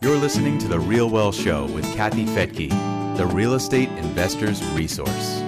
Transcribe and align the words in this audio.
You're 0.00 0.16
listening 0.16 0.58
to 0.58 0.68
The 0.68 0.78
Real 0.78 1.10
Wealth 1.10 1.34
Show 1.34 1.66
with 1.66 1.84
Kathy 1.96 2.24
Fettke, 2.24 3.16
the 3.16 3.26
real 3.26 3.54
estate 3.54 3.88
investor's 3.98 4.64
resource. 4.68 5.40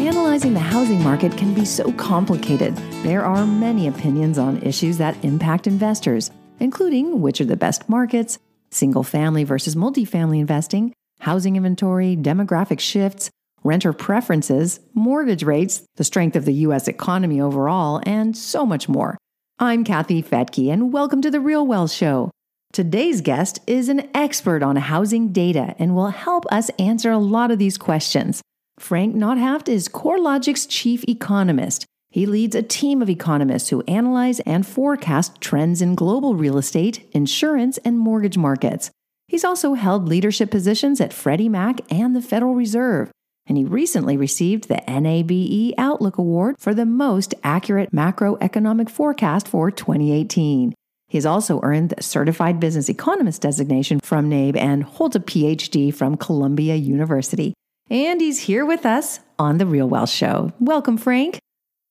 Analyzing 0.00 0.52
the 0.52 0.58
housing 0.58 1.00
market 1.00 1.36
can 1.36 1.54
be 1.54 1.64
so 1.64 1.92
complicated. 1.92 2.74
There 3.04 3.24
are 3.24 3.46
many 3.46 3.86
opinions 3.86 4.36
on 4.36 4.60
issues 4.64 4.98
that 4.98 5.24
impact 5.24 5.68
investors, 5.68 6.32
including 6.58 7.20
which 7.20 7.40
are 7.40 7.44
the 7.44 7.56
best 7.56 7.88
markets, 7.88 8.40
single 8.72 9.04
family 9.04 9.44
versus 9.44 9.76
multifamily 9.76 10.40
investing, 10.40 10.92
housing 11.20 11.54
inventory, 11.54 12.16
demographic 12.16 12.80
shifts, 12.80 13.30
renter 13.62 13.92
preferences, 13.92 14.80
mortgage 14.92 15.44
rates, 15.44 15.84
the 15.94 16.04
strength 16.04 16.34
of 16.34 16.46
the 16.46 16.54
U.S. 16.66 16.88
economy 16.88 17.40
overall, 17.40 18.00
and 18.04 18.36
so 18.36 18.66
much 18.66 18.88
more. 18.88 19.18
I'm 19.62 19.84
Kathy 19.84 20.24
Fettke, 20.24 20.72
and 20.72 20.92
welcome 20.92 21.22
to 21.22 21.30
The 21.30 21.38
Real 21.38 21.64
Wealth 21.64 21.92
Show. 21.92 22.32
Today's 22.72 23.20
guest 23.20 23.60
is 23.68 23.88
an 23.88 24.10
expert 24.12 24.60
on 24.60 24.74
housing 24.74 25.32
data 25.32 25.76
and 25.78 25.94
will 25.94 26.08
help 26.08 26.44
us 26.50 26.68
answer 26.80 27.12
a 27.12 27.18
lot 27.18 27.52
of 27.52 27.60
these 27.60 27.78
questions. 27.78 28.42
Frank 28.80 29.14
Nothaft 29.14 29.68
is 29.68 29.88
CoreLogic's 29.88 30.66
chief 30.66 31.04
economist. 31.08 31.86
He 32.10 32.26
leads 32.26 32.56
a 32.56 32.62
team 32.64 33.02
of 33.02 33.08
economists 33.08 33.68
who 33.68 33.84
analyze 33.86 34.40
and 34.40 34.66
forecast 34.66 35.40
trends 35.40 35.80
in 35.80 35.94
global 35.94 36.34
real 36.34 36.58
estate, 36.58 37.08
insurance, 37.12 37.78
and 37.84 37.96
mortgage 37.96 38.36
markets. 38.36 38.90
He's 39.28 39.44
also 39.44 39.74
held 39.74 40.08
leadership 40.08 40.50
positions 40.50 41.00
at 41.00 41.12
Freddie 41.12 41.48
Mac 41.48 41.80
and 41.88 42.16
the 42.16 42.20
Federal 42.20 42.56
Reserve 42.56 43.12
and 43.46 43.58
he 43.58 43.64
recently 43.64 44.16
received 44.16 44.68
the 44.68 44.82
NABE 44.86 45.74
Outlook 45.78 46.18
Award 46.18 46.56
for 46.58 46.74
the 46.74 46.86
most 46.86 47.34
accurate 47.42 47.92
macroeconomic 47.92 48.90
forecast 48.90 49.48
for 49.48 49.70
2018. 49.70 50.74
He 51.08 51.18
has 51.18 51.26
also 51.26 51.60
earned 51.62 51.90
the 51.90 52.02
Certified 52.02 52.58
Business 52.60 52.88
Economist 52.88 53.42
designation 53.42 54.00
from 54.00 54.28
NABE 54.28 54.56
and 54.56 54.84
holds 54.84 55.16
a 55.16 55.20
PhD 55.20 55.94
from 55.94 56.16
Columbia 56.16 56.74
University. 56.76 57.54
And 57.90 58.20
he's 58.20 58.40
here 58.40 58.64
with 58.64 58.86
us 58.86 59.20
on 59.38 59.58
The 59.58 59.66
Real 59.66 59.88
Wealth 59.88 60.10
Show. 60.10 60.52
Welcome, 60.58 60.96
Frank. 60.96 61.38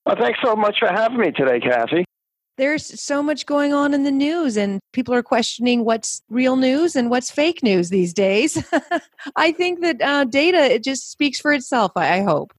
Well, 0.05 0.15
thanks 0.19 0.39
so 0.43 0.55
much 0.55 0.77
for 0.79 0.87
having 0.87 1.19
me 1.19 1.31
today, 1.31 1.59
Kathy 1.59 2.05
there's 2.61 3.01
so 3.01 3.23
much 3.23 3.47
going 3.47 3.73
on 3.73 3.91
in 3.91 4.03
the 4.03 4.11
news 4.11 4.55
and 4.55 4.79
people 4.93 5.15
are 5.15 5.23
questioning 5.23 5.83
what's 5.83 6.21
real 6.29 6.55
news 6.55 6.95
and 6.95 7.09
what's 7.09 7.31
fake 7.31 7.63
news 7.63 7.89
these 7.89 8.13
days. 8.13 8.63
I 9.35 9.51
think 9.51 9.81
that 9.81 9.99
uh, 9.99 10.25
data 10.25 10.59
it 10.59 10.83
just 10.83 11.09
speaks 11.09 11.39
for 11.39 11.51
itself 11.53 11.91
i, 11.95 12.21
hope. 12.21 12.53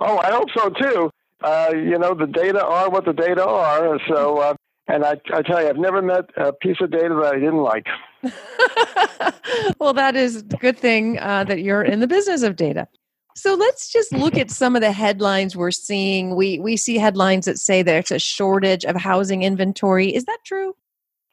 Oh 0.00 0.16
i 0.18 0.30
hope 0.30 0.48
so 0.56 0.70
too. 0.70 1.10
Uh, 1.44 1.70
you 1.74 1.98
know 1.98 2.14
the 2.14 2.26
data 2.26 2.64
are 2.64 2.88
what 2.88 3.04
the 3.04 3.12
data 3.12 3.46
are 3.46 4.00
so 4.08 4.38
uh, 4.46 4.54
and 4.88 5.04
I, 5.04 5.20
I 5.34 5.42
tell 5.42 5.60
you 5.60 5.68
i've 5.68 5.76
never 5.76 6.00
met 6.00 6.24
a 6.38 6.54
piece 6.54 6.78
of 6.80 6.90
data 6.90 7.14
that 7.20 7.34
i 7.34 7.38
didn't 7.38 7.62
like. 7.62 7.86
Well 9.78 9.92
that 9.92 10.16
is 10.16 10.36
a 10.36 10.42
good 10.42 10.78
thing 10.78 11.18
uh, 11.18 11.44
that 11.44 11.60
you're 11.60 11.82
in 11.82 12.00
the 12.00 12.08
business 12.08 12.42
of 12.42 12.56
data 12.56 12.88
so 13.36 13.54
let's 13.54 13.92
just 13.92 14.12
look 14.12 14.36
at 14.36 14.50
some 14.50 14.74
of 14.74 14.82
the 14.82 14.92
headlines 14.92 15.56
we're 15.56 15.70
seeing. 15.70 16.34
We 16.34 16.58
we 16.58 16.76
see 16.76 16.96
headlines 16.96 17.44
that 17.44 17.58
say 17.58 17.82
there's 17.82 18.10
a 18.10 18.18
shortage 18.18 18.84
of 18.84 18.96
housing 18.96 19.42
inventory. 19.42 20.14
Is 20.14 20.24
that 20.24 20.38
true? 20.44 20.74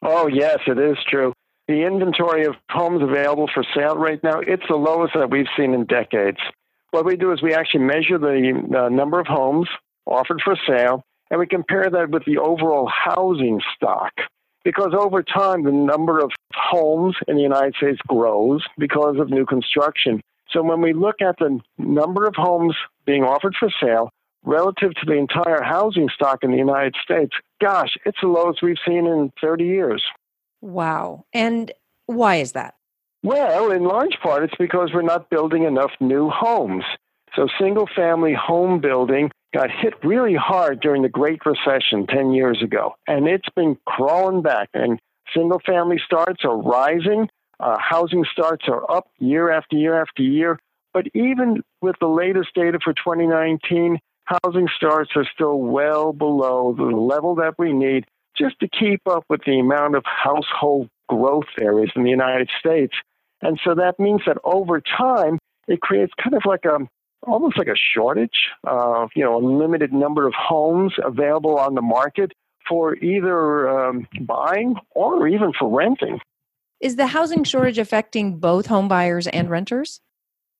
Oh 0.02 0.26
yes, 0.26 0.58
it 0.66 0.78
is 0.78 0.98
true. 1.08 1.32
The 1.66 1.86
inventory 1.86 2.44
of 2.44 2.56
homes 2.68 3.02
available 3.02 3.48
for 3.52 3.64
sale 3.74 3.96
right 3.96 4.22
now, 4.22 4.40
it's 4.40 4.64
the 4.68 4.76
lowest 4.76 5.14
that 5.14 5.30
we've 5.30 5.46
seen 5.56 5.72
in 5.72 5.86
decades. 5.86 6.38
What 6.90 7.06
we 7.06 7.16
do 7.16 7.32
is 7.32 7.42
we 7.42 7.54
actually 7.54 7.84
measure 7.84 8.18
the 8.18 8.52
uh, 8.78 8.90
number 8.90 9.18
of 9.18 9.26
homes 9.26 9.68
offered 10.06 10.42
for 10.44 10.56
sale 10.68 11.02
and 11.30 11.40
we 11.40 11.46
compare 11.46 11.88
that 11.90 12.10
with 12.10 12.24
the 12.26 12.38
overall 12.38 12.86
housing 12.88 13.60
stock. 13.74 14.12
Because 14.62 14.92
over 14.96 15.22
time, 15.22 15.64
the 15.64 15.72
number 15.72 16.20
of 16.20 16.30
homes 16.54 17.16
in 17.28 17.36
the 17.36 17.42
United 17.42 17.74
States 17.74 17.98
grows 18.06 18.64
because 18.78 19.16
of 19.18 19.30
new 19.30 19.44
construction. 19.44 20.20
So 20.54 20.62
when 20.62 20.80
we 20.80 20.92
look 20.92 21.16
at 21.20 21.36
the 21.38 21.58
number 21.78 22.26
of 22.26 22.34
homes 22.36 22.76
being 23.04 23.24
offered 23.24 23.56
for 23.58 23.68
sale 23.82 24.10
relative 24.44 24.92
to 24.94 25.06
the 25.06 25.14
entire 25.14 25.62
housing 25.62 26.08
stock 26.14 26.38
in 26.42 26.52
the 26.52 26.58
United 26.58 26.94
States, 27.02 27.32
gosh, 27.60 27.96
it's 28.06 28.18
the 28.22 28.28
lowest 28.28 28.62
we've 28.62 28.76
seen 28.86 29.06
in 29.06 29.32
30 29.40 29.64
years. 29.64 30.02
Wow. 30.60 31.24
And 31.32 31.72
why 32.06 32.36
is 32.36 32.52
that? 32.52 32.74
Well, 33.22 33.70
in 33.70 33.84
large 33.84 34.18
part, 34.22 34.44
it's 34.44 34.54
because 34.58 34.90
we're 34.92 35.02
not 35.02 35.30
building 35.30 35.64
enough 35.64 35.92
new 35.98 36.28
homes. 36.28 36.84
So, 37.34 37.48
single 37.58 37.88
family 37.96 38.34
home 38.34 38.80
building 38.80 39.30
got 39.52 39.70
hit 39.70 39.94
really 40.04 40.34
hard 40.34 40.80
during 40.80 41.02
the 41.02 41.08
Great 41.08 41.40
Recession 41.44 42.06
10 42.06 42.32
years 42.32 42.62
ago, 42.62 42.94
and 43.08 43.26
it's 43.26 43.48
been 43.56 43.76
crawling 43.86 44.42
back. 44.42 44.68
And 44.74 45.00
single 45.34 45.60
family 45.66 45.96
starts 46.04 46.44
are 46.44 46.56
rising, 46.56 47.28
uh, 47.60 47.76
housing 47.78 48.24
starts 48.32 48.64
are 48.68 48.90
up 48.90 49.08
year 49.18 49.50
after 49.50 49.76
year 49.76 50.00
after 50.00 50.22
year. 50.22 50.58
But 50.92 51.06
even 51.14 51.62
with 51.80 51.96
the 52.00 52.08
latest 52.08 52.54
data 52.54 52.78
for 52.82 52.92
2019, 52.92 53.98
housing 54.24 54.68
starts 54.76 55.10
are 55.16 55.26
still 55.34 55.58
well 55.58 56.12
below 56.12 56.74
the 56.76 56.84
level 56.84 57.34
that 57.36 57.54
we 57.58 57.72
need 57.72 58.06
just 58.36 58.58
to 58.60 58.68
keep 58.68 59.00
up 59.06 59.24
with 59.28 59.42
the 59.44 59.58
amount 59.58 59.96
of 59.96 60.04
household 60.04 60.88
growth 61.08 61.44
there 61.56 61.82
is 61.82 61.90
in 61.94 62.04
the 62.04 62.10
United 62.10 62.50
States. 62.58 62.94
And 63.42 63.60
so 63.62 63.74
that 63.74 63.98
means 63.98 64.22
that 64.26 64.38
over 64.44 64.80
time, 64.80 65.38
it 65.68 65.80
creates 65.80 66.12
kind 66.22 66.34
of 66.34 66.42
like 66.46 66.64
a 66.64 66.78
almost 67.26 67.56
like 67.56 67.68
a 67.68 67.76
shortage 67.76 68.50
of 68.64 69.10
you 69.14 69.24
know 69.24 69.36
a 69.36 69.42
limited 69.44 69.92
number 69.92 70.26
of 70.26 70.34
homes 70.34 70.92
available 71.02 71.58
on 71.58 71.74
the 71.74 71.82
market 71.82 72.32
for 72.68 72.96
either 72.96 73.68
um, 73.68 74.06
buying 74.20 74.74
or 74.90 75.28
even 75.28 75.52
for 75.58 75.68
renting. 75.68 76.18
Is 76.84 76.96
the 76.96 77.06
housing 77.06 77.44
shortage 77.44 77.78
affecting 77.78 78.36
both 78.36 78.66
home 78.66 78.88
buyers 78.88 79.26
and 79.26 79.48
renters? 79.48 80.02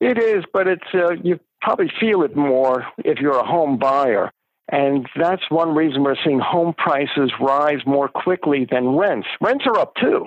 It 0.00 0.16
is, 0.16 0.42
but 0.54 0.66
it's 0.66 0.94
uh, 0.94 1.16
you 1.22 1.38
probably 1.60 1.92
feel 2.00 2.22
it 2.22 2.34
more 2.34 2.86
if 3.04 3.18
you're 3.18 3.38
a 3.38 3.46
home 3.46 3.76
buyer. 3.76 4.32
And 4.72 5.06
that's 5.20 5.42
one 5.50 5.74
reason 5.74 6.02
we're 6.02 6.16
seeing 6.24 6.38
home 6.38 6.72
prices 6.78 7.30
rise 7.38 7.80
more 7.84 8.08
quickly 8.08 8.66
than 8.70 8.96
rents. 8.96 9.28
Rents 9.42 9.66
are 9.66 9.78
up 9.78 9.96
too. 9.96 10.24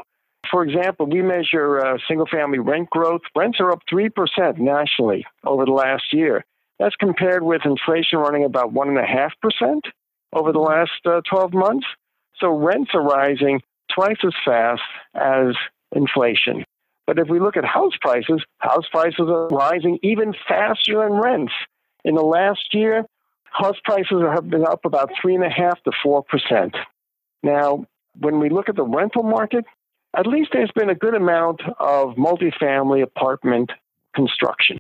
For 0.52 0.64
example, 0.64 1.08
we 1.08 1.24
measure 1.24 1.84
uh, 1.84 1.98
single 2.08 2.28
family 2.28 2.60
rent 2.60 2.92
growth. 2.92 3.22
Rents 3.36 3.60
are 3.60 3.72
up 3.72 3.80
3% 3.92 4.60
nationally 4.60 5.26
over 5.48 5.66
the 5.66 5.72
last 5.72 6.14
year. 6.14 6.46
That's 6.78 6.96
compared 6.98 7.42
with 7.42 7.64
inflation 7.66 8.20
running 8.20 8.46
about 8.46 8.72
1.5% 8.72 9.82
over 10.32 10.52
the 10.52 10.60
last 10.60 10.92
uh, 11.08 11.22
12 11.28 11.56
months. 11.56 11.88
So 12.40 12.50
rents 12.50 12.92
are 12.94 13.02
rising 13.02 13.62
twice 13.92 14.18
as 14.24 14.34
fast 14.46 14.84
as 15.16 15.56
inflation. 15.96 16.64
But 17.06 17.20
if 17.20 17.30
we 17.30 17.40
look 17.40 17.56
at 17.56 17.64
house 17.64 17.94
prices, 18.02 18.44
house 18.58 18.88
prices 18.92 19.28
are 19.28 19.48
rising 19.48 19.98
even 20.04 20.34
faster 20.48 21.00
than 21.00 21.14
rents. 21.14 21.54
In 22.04 22.16
the 22.16 22.22
last 22.22 22.74
year, 22.74 23.06
house 23.46 23.78
prices 23.84 24.22
have 24.34 24.50
been 24.50 24.66
up 24.66 24.86
about 24.86 25.12
three 25.22 25.36
and 25.36 25.44
a 25.44 25.50
half 25.50 25.82
to 25.84 25.92
four 26.04 26.24
percent. 26.24 26.76
Now, 27.44 27.86
when 28.20 28.40
we 28.40 28.50
look 28.50 28.68
at 28.68 28.76
the 28.76 28.84
rental 28.84 29.24
market, 29.24 29.66
at 30.16 30.28
least 30.28 30.50
there's 30.52 30.72
been 30.72 30.90
a 30.90 30.96
good 30.96 31.16
amount 31.16 31.62
of 31.80 32.16
multifamily 32.16 33.04
apartment 33.04 33.72
construction. 34.16 34.78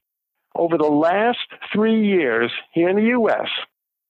Over 0.55 0.77
the 0.77 0.85
last 0.85 1.47
three 1.71 2.07
years 2.07 2.51
here 2.73 2.89
in 2.89 2.95
the 2.95 3.09
U.S., 3.19 3.47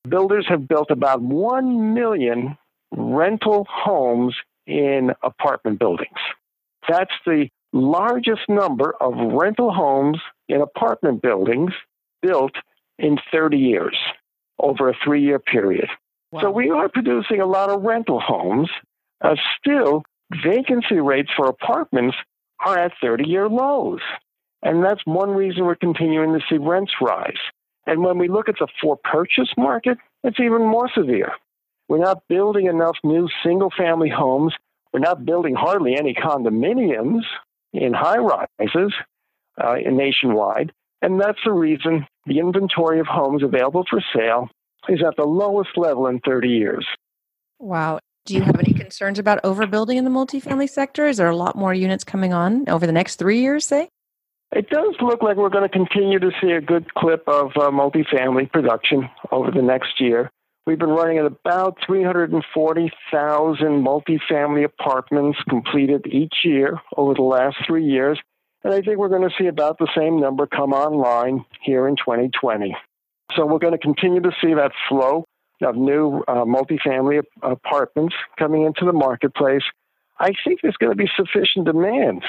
builders 0.08 0.46
have 0.48 0.68
built 0.68 0.90
about 0.90 1.22
1 1.22 1.94
million 1.94 2.58
rental 2.92 3.68
homes 3.70 4.36
in 4.66 5.12
apartment 5.22 5.80
buildings. 5.80 6.18
That's 6.88 7.12
the 7.26 7.50
largest 7.74 8.42
number 8.48 8.96
of 9.02 9.14
rental 9.34 9.74
homes 9.74 10.20
in 10.48 10.62
apartment 10.62 11.22
buildings 11.22 11.72
built 12.22 12.54
in 12.98 13.18
30 13.32 13.58
years 13.58 13.98
over 14.60 14.90
a 14.90 14.94
three 15.04 15.22
year 15.22 15.40
period. 15.40 15.88
Wow. 16.32 16.42
So 16.42 16.52
we 16.52 16.70
are 16.70 16.90
producing 16.90 17.42
a 17.42 17.46
lot 17.46 17.70
of 17.70 17.84
rental 17.84 18.20
homes. 18.20 18.70
Uh, 19.22 19.36
still, 19.60 20.04
vacancy 20.44 21.00
rates 21.00 21.30
for 21.36 21.48
apartments 21.48 22.16
are 22.66 22.78
at 22.78 22.92
30 23.02 23.28
year 23.28 23.48
lows. 23.48 24.02
And 24.64 24.84
that's 24.84 25.02
one 25.06 25.32
reason 25.32 25.66
we're 25.66 25.76
continuing 25.76 26.34
to 26.34 26.44
see 26.50 26.58
rents 26.58 26.94
rise. 27.02 27.38
And 27.86 28.04
when 28.04 28.18
we 28.18 28.28
look 28.28 28.50
at 28.50 28.56
the 28.60 28.68
for 28.82 28.98
purchase 28.98 29.50
market, 29.58 29.98
it's 30.24 30.40
even 30.40 30.64
more 30.64 30.90
severe. 30.94 31.32
We're 31.88 32.00
not 32.00 32.28
building 32.28 32.66
enough 32.66 32.98
new 33.04 33.30
single 33.44 33.72
family 33.78 34.10
homes 34.10 34.54
we're 34.98 35.08
not 35.08 35.26
building 35.26 35.54
hardly 35.54 35.96
any 35.96 36.16
condominiums 36.16 37.22
in 37.72 37.94
high 37.94 38.18
rises 38.18 38.94
uh, 39.64 39.76
nationwide. 39.92 40.72
And 41.04 41.22
that's 41.22 41.38
the 41.46 41.52
reason 41.52 42.08
the 42.26 42.40
inventory 42.40 43.00
of 43.00 43.06
homes 43.06 43.44
available 43.44 43.86
for 43.88 44.02
sale 44.16 44.50
is 44.90 45.04
at 45.06 45.16
the 45.16 45.24
lowest 45.24 45.78
level 45.78 46.08
in 46.08 46.20
30 46.22 46.50
years. 46.50 46.88
Wow. 47.60 48.00
Do 48.26 48.34
you 48.34 48.42
have 48.42 48.60
any 48.60 48.74
concerns 48.74 49.20
about 49.20 49.42
overbuilding 49.44 49.98
in 49.98 50.04
the 50.04 50.10
multifamily 50.10 50.68
sector? 50.68 51.06
Is 51.06 51.18
there 51.18 51.30
a 51.30 51.36
lot 51.36 51.56
more 51.56 51.76
units 51.76 52.04
coming 52.04 52.34
on 52.34 52.68
over 52.68 52.88
the 52.88 52.92
next 52.92 53.18
three 53.18 53.40
years, 53.40 53.66
say? 53.66 53.90
It 54.52 54.70
does 54.72 54.96
look 55.00 55.22
like 55.22 55.38
we're 55.38 55.50
going 55.50 55.70
to 55.70 55.70
continue 55.70 56.18
to 56.18 56.32
see 56.42 56.52
a 56.52 56.62
good 56.62 56.92
clip 56.96 57.24
of 57.28 57.52
uh, 57.56 57.70
multifamily 57.70 58.52
production 58.52 59.10
over 59.32 59.52
the 59.52 59.62
next 59.62 60.02
year. 60.02 60.32
We've 60.68 60.78
been 60.78 60.90
running 60.90 61.18
at 61.18 61.26
about 61.26 61.78
340,000 61.86 63.66
multifamily 63.86 64.66
apartments 64.66 65.40
completed 65.48 66.06
each 66.08 66.40
year 66.44 66.82
over 66.98 67.14
the 67.14 67.22
last 67.22 67.56
three 67.66 67.86
years. 67.86 68.20
And 68.66 68.74
I 68.74 68.82
think 68.82 68.98
we're 68.98 69.08
going 69.08 69.30
to 69.30 69.34
see 69.40 69.48
about 69.48 69.78
the 69.78 69.88
same 69.96 70.20
number 70.20 70.46
come 70.46 70.74
online 70.74 71.46
here 71.62 71.88
in 71.88 71.96
2020. 71.96 72.76
So 73.34 73.46
we're 73.46 73.60
going 73.60 73.72
to 73.72 73.80
continue 73.80 74.20
to 74.20 74.32
see 74.42 74.56
that 74.56 74.74
flow 74.90 75.24
of 75.62 75.78
new 75.78 76.22
uh, 76.28 76.44
multifamily 76.44 77.24
apartments 77.42 78.16
coming 78.38 78.66
into 78.66 78.84
the 78.84 78.92
marketplace. 78.92 79.64
I 80.20 80.34
think 80.44 80.60
there's 80.62 80.76
going 80.76 80.92
to 80.92 80.98
be 80.98 81.10
sufficient 81.16 81.66
demand 81.66 82.24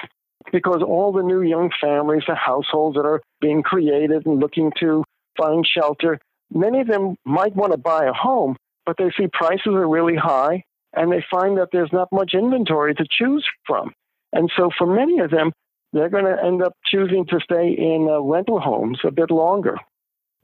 because 0.52 0.80
all 0.86 1.10
the 1.10 1.24
new 1.24 1.42
young 1.42 1.72
families, 1.80 2.22
the 2.28 2.36
households 2.36 2.94
that 2.94 3.04
are 3.04 3.20
being 3.40 3.64
created 3.64 4.26
and 4.26 4.38
looking 4.38 4.70
to 4.78 5.02
find 5.36 5.66
shelter, 5.66 6.20
many 6.52 6.80
of 6.80 6.86
them 6.86 7.16
might 7.24 7.54
want 7.54 7.72
to 7.72 7.78
buy 7.78 8.04
a 8.04 8.12
home, 8.12 8.56
but 8.86 8.96
they 8.98 9.10
see 9.16 9.26
prices 9.32 9.66
are 9.66 9.88
really 9.88 10.16
high 10.16 10.64
and 10.94 11.12
they 11.12 11.24
find 11.30 11.58
that 11.58 11.68
there's 11.72 11.92
not 11.92 12.08
much 12.12 12.34
inventory 12.34 12.94
to 12.94 13.04
choose 13.10 13.46
from. 13.66 13.92
And 14.32 14.50
so 14.56 14.70
for 14.76 14.86
many 14.86 15.18
of 15.20 15.30
them, 15.30 15.52
they're 15.92 16.08
going 16.08 16.24
to 16.24 16.42
end 16.42 16.62
up 16.62 16.74
choosing 16.84 17.24
to 17.26 17.40
stay 17.42 17.70
in 17.70 18.08
uh, 18.10 18.20
rental 18.20 18.60
homes 18.60 18.98
a 19.04 19.10
bit 19.10 19.30
longer. 19.30 19.76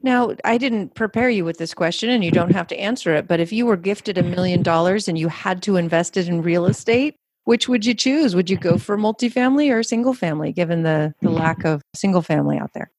Now, 0.01 0.35
I 0.43 0.57
didn't 0.57 0.93
prepare 0.93 1.29
you 1.29 1.45
with 1.45 1.57
this 1.57 1.73
question 1.73 2.09
and 2.09 2.23
you 2.23 2.31
don't 2.31 2.51
have 2.51 2.67
to 2.67 2.77
answer 2.77 3.13
it, 3.15 3.27
but 3.27 3.39
if 3.39 3.51
you 3.51 3.65
were 3.65 3.77
gifted 3.77 4.17
a 4.17 4.23
million 4.23 4.61
dollars 4.61 5.07
and 5.07 5.17
you 5.17 5.29
had 5.29 5.61
to 5.63 5.77
invest 5.77 6.17
it 6.17 6.27
in 6.27 6.41
real 6.41 6.65
estate, 6.65 7.15
which 7.45 7.69
would 7.69 7.85
you 7.85 7.93
choose? 7.93 8.35
Would 8.35 8.49
you 8.49 8.57
go 8.57 8.77
for 8.77 8.97
multifamily 8.97 9.71
or 9.71 9.83
single 9.83 10.13
family, 10.13 10.51
given 10.51 10.83
the, 10.83 11.13
the 11.21 11.29
lack 11.29 11.63
of 11.63 11.81
single 11.95 12.21
family 12.21 12.57
out 12.57 12.71
there? 12.73 12.91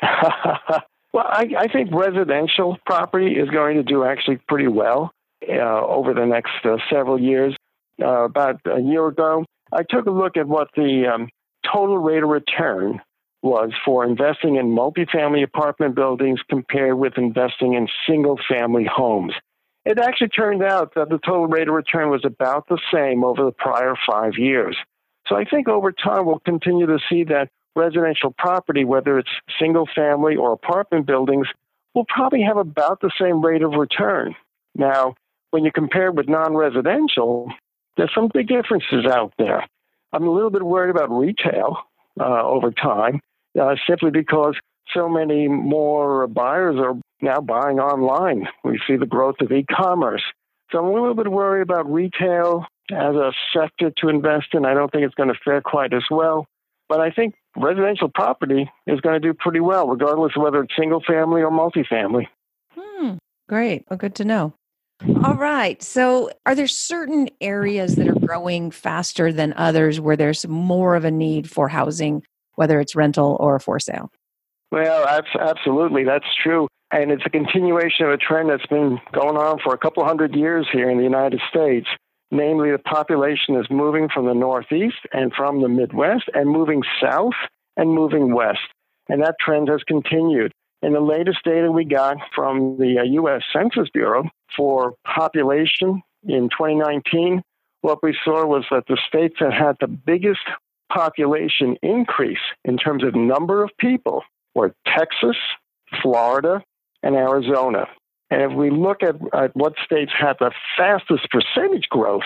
well, 1.12 1.26
I, 1.26 1.48
I, 1.58 1.68
think 1.68 1.90
residential 1.92 2.78
property 2.86 3.32
is 3.32 3.48
going 3.50 3.76
to 3.76 3.82
do 3.82 4.04
actually 4.04 4.38
pretty 4.48 4.68
well 4.68 5.10
uh, 5.48 5.84
over 5.86 6.14
the 6.14 6.26
next 6.26 6.52
uh, 6.64 6.76
several 6.90 7.20
years. 7.20 7.56
Uh, 8.02 8.24
about 8.24 8.60
a 8.64 8.80
year 8.80 9.06
ago, 9.06 9.44
I 9.72 9.82
took 9.82 10.06
a 10.06 10.10
look 10.10 10.36
at 10.36 10.48
what 10.48 10.68
the 10.74 11.12
um, 11.12 11.28
total 11.70 11.98
rate 11.98 12.22
of 12.22 12.28
return 12.30 13.00
was 13.42 13.72
for 13.84 14.04
investing 14.04 14.56
in 14.56 14.74
multifamily 14.74 15.42
apartment 15.42 15.94
buildings 15.94 16.40
compared 16.48 16.98
with 16.98 17.16
investing 17.16 17.74
in 17.74 17.88
single 18.08 18.38
family 18.48 18.86
homes. 18.90 19.32
It 19.84 19.98
actually 19.98 20.28
turned 20.28 20.62
out 20.62 20.94
that 20.94 21.08
the 21.08 21.18
total 21.18 21.46
rate 21.46 21.68
of 21.68 21.74
return 21.74 22.10
was 22.10 22.24
about 22.24 22.68
the 22.68 22.78
same 22.92 23.24
over 23.24 23.44
the 23.44 23.52
prior 23.52 23.94
five 24.08 24.34
years. 24.36 24.76
So 25.26 25.36
I 25.36 25.44
think 25.44 25.68
over 25.68 25.92
time 25.92 26.26
we'll 26.26 26.40
continue 26.40 26.86
to 26.86 26.98
see 27.08 27.24
that 27.24 27.48
residential 27.76 28.34
property, 28.36 28.84
whether 28.84 29.18
it's 29.18 29.30
single 29.60 29.88
family 29.94 30.36
or 30.36 30.52
apartment 30.52 31.06
buildings, 31.06 31.46
will 31.94 32.06
probably 32.08 32.42
have 32.42 32.56
about 32.56 33.00
the 33.00 33.10
same 33.20 33.44
rate 33.44 33.62
of 33.62 33.72
return. 33.72 34.34
Now, 34.74 35.14
when 35.50 35.64
you 35.64 35.72
compare 35.72 36.12
with 36.12 36.28
non 36.28 36.56
residential, 36.56 37.52
there's 37.96 38.12
some 38.14 38.30
big 38.32 38.48
differences 38.48 39.06
out 39.06 39.32
there. 39.38 39.66
I'm 40.12 40.26
a 40.26 40.30
little 40.30 40.50
bit 40.50 40.62
worried 40.62 40.90
about 40.90 41.10
retail 41.10 41.76
uh, 42.20 42.42
over 42.42 42.70
time, 42.70 43.20
uh, 43.60 43.74
simply 43.88 44.10
because 44.10 44.56
so 44.92 45.08
many 45.08 45.48
more 45.48 46.26
buyers 46.26 46.76
are 46.78 46.94
now 47.20 47.40
buying 47.40 47.78
online. 47.78 48.48
We 48.64 48.80
see 48.86 48.96
the 48.96 49.06
growth 49.06 49.36
of 49.40 49.52
e 49.52 49.64
commerce. 49.70 50.22
So 50.70 50.78
I'm 50.78 50.86
a 50.86 50.92
little 50.92 51.14
bit 51.14 51.28
worried 51.28 51.62
about 51.62 51.90
retail 51.92 52.64
as 52.90 53.14
a 53.14 53.32
sector 53.54 53.92
to 53.98 54.08
invest 54.08 54.48
in. 54.52 54.64
I 54.64 54.74
don't 54.74 54.90
think 54.90 55.04
it's 55.04 55.14
going 55.14 55.28
to 55.28 55.38
fare 55.44 55.60
quite 55.60 55.92
as 55.92 56.04
well. 56.10 56.46
But 56.88 57.00
I 57.00 57.10
think 57.10 57.34
residential 57.56 58.08
property 58.08 58.70
is 58.86 59.00
going 59.00 59.20
to 59.20 59.20
do 59.20 59.34
pretty 59.34 59.60
well, 59.60 59.88
regardless 59.88 60.32
of 60.36 60.42
whether 60.42 60.62
it's 60.62 60.74
single 60.78 61.02
family 61.06 61.42
or 61.42 61.50
multifamily. 61.50 62.26
Hmm, 62.74 63.14
great. 63.48 63.84
Well, 63.88 63.98
good 63.98 64.14
to 64.16 64.24
know. 64.24 64.54
All 65.24 65.34
right. 65.34 65.82
So, 65.82 66.30
are 66.44 66.54
there 66.54 66.66
certain 66.66 67.30
areas 67.40 67.96
that 67.96 68.06
are 68.06 68.14
growing 68.14 68.70
faster 68.70 69.32
than 69.32 69.54
others 69.54 69.98
where 69.98 70.16
there's 70.16 70.46
more 70.46 70.94
of 70.94 71.04
a 71.04 71.10
need 71.10 71.50
for 71.50 71.68
housing, 71.68 72.22
whether 72.56 72.80
it's 72.80 72.94
rental 72.94 73.36
or 73.40 73.58
for 73.58 73.80
sale? 73.80 74.10
Well, 74.70 75.06
absolutely. 75.40 76.04
That's 76.04 76.26
true. 76.42 76.68
And 76.92 77.10
it's 77.10 77.24
a 77.24 77.30
continuation 77.30 78.06
of 78.06 78.12
a 78.12 78.18
trend 78.18 78.50
that's 78.50 78.66
been 78.66 79.00
going 79.12 79.36
on 79.36 79.58
for 79.64 79.74
a 79.74 79.78
couple 79.78 80.04
hundred 80.04 80.34
years 80.34 80.66
here 80.72 80.90
in 80.90 80.98
the 80.98 81.04
United 81.04 81.40
States. 81.48 81.86
Namely, 82.30 82.70
the 82.70 82.78
population 82.78 83.56
is 83.56 83.66
moving 83.70 84.08
from 84.08 84.26
the 84.26 84.34
Northeast 84.34 85.00
and 85.12 85.32
from 85.32 85.62
the 85.62 85.68
Midwest 85.68 86.24
and 86.32 86.48
moving 86.48 86.82
south 87.02 87.34
and 87.76 87.90
moving 87.90 88.34
west. 88.34 88.60
And 89.08 89.22
that 89.22 89.36
trend 89.40 89.68
has 89.68 89.82
continued. 89.82 90.52
In 90.82 90.92
the 90.92 91.00
latest 91.00 91.38
data 91.44 91.70
we 91.70 91.84
got 91.84 92.16
from 92.34 92.78
the 92.78 93.02
U.S. 93.04 93.42
Uh, 93.54 93.58
Census 93.58 93.90
Bureau 93.92 94.24
for 94.56 94.94
population 95.04 96.02
in 96.26 96.48
2019, 96.48 97.42
what 97.82 98.02
we 98.02 98.16
saw 98.24 98.46
was 98.46 98.64
that 98.70 98.84
the 98.88 98.98
states 99.08 99.36
that 99.40 99.52
had 99.52 99.76
the 99.80 99.88
biggest 99.88 100.40
population 100.90 101.76
increase 101.82 102.38
in 102.64 102.76
terms 102.76 103.04
of 103.04 103.14
number 103.14 103.62
of 103.62 103.70
people 103.78 104.22
were 104.54 104.74
Texas, 104.86 105.36
Florida, 106.02 106.62
and 107.02 107.14
Arizona. 107.14 107.86
And 108.30 108.42
if 108.42 108.52
we 108.56 108.70
look 108.70 109.02
at, 109.02 109.16
at 109.34 109.54
what 109.56 109.74
states 109.84 110.12
had 110.18 110.36
the 110.38 110.52
fastest 110.76 111.26
percentage 111.30 111.88
growth 111.88 112.22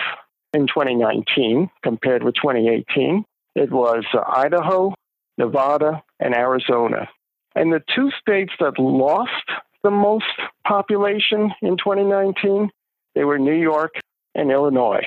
in 0.52 0.66
2019 0.66 1.70
compared 1.82 2.22
with 2.22 2.34
2018, 2.34 3.24
it 3.54 3.70
was 3.70 4.04
uh, 4.12 4.20
Idaho, 4.26 4.94
Nevada, 5.38 6.02
and 6.20 6.34
Arizona. 6.34 7.08
And 7.54 7.72
the 7.72 7.82
two 7.94 8.10
states 8.20 8.52
that 8.60 8.78
lost 8.78 9.30
the 9.82 9.90
most 9.90 10.24
population 10.66 11.52
in 11.62 11.76
2019, 11.76 12.70
they 13.14 13.24
were 13.24 13.38
New 13.38 13.54
York 13.54 13.94
and 14.34 14.50
Illinois. 14.50 15.04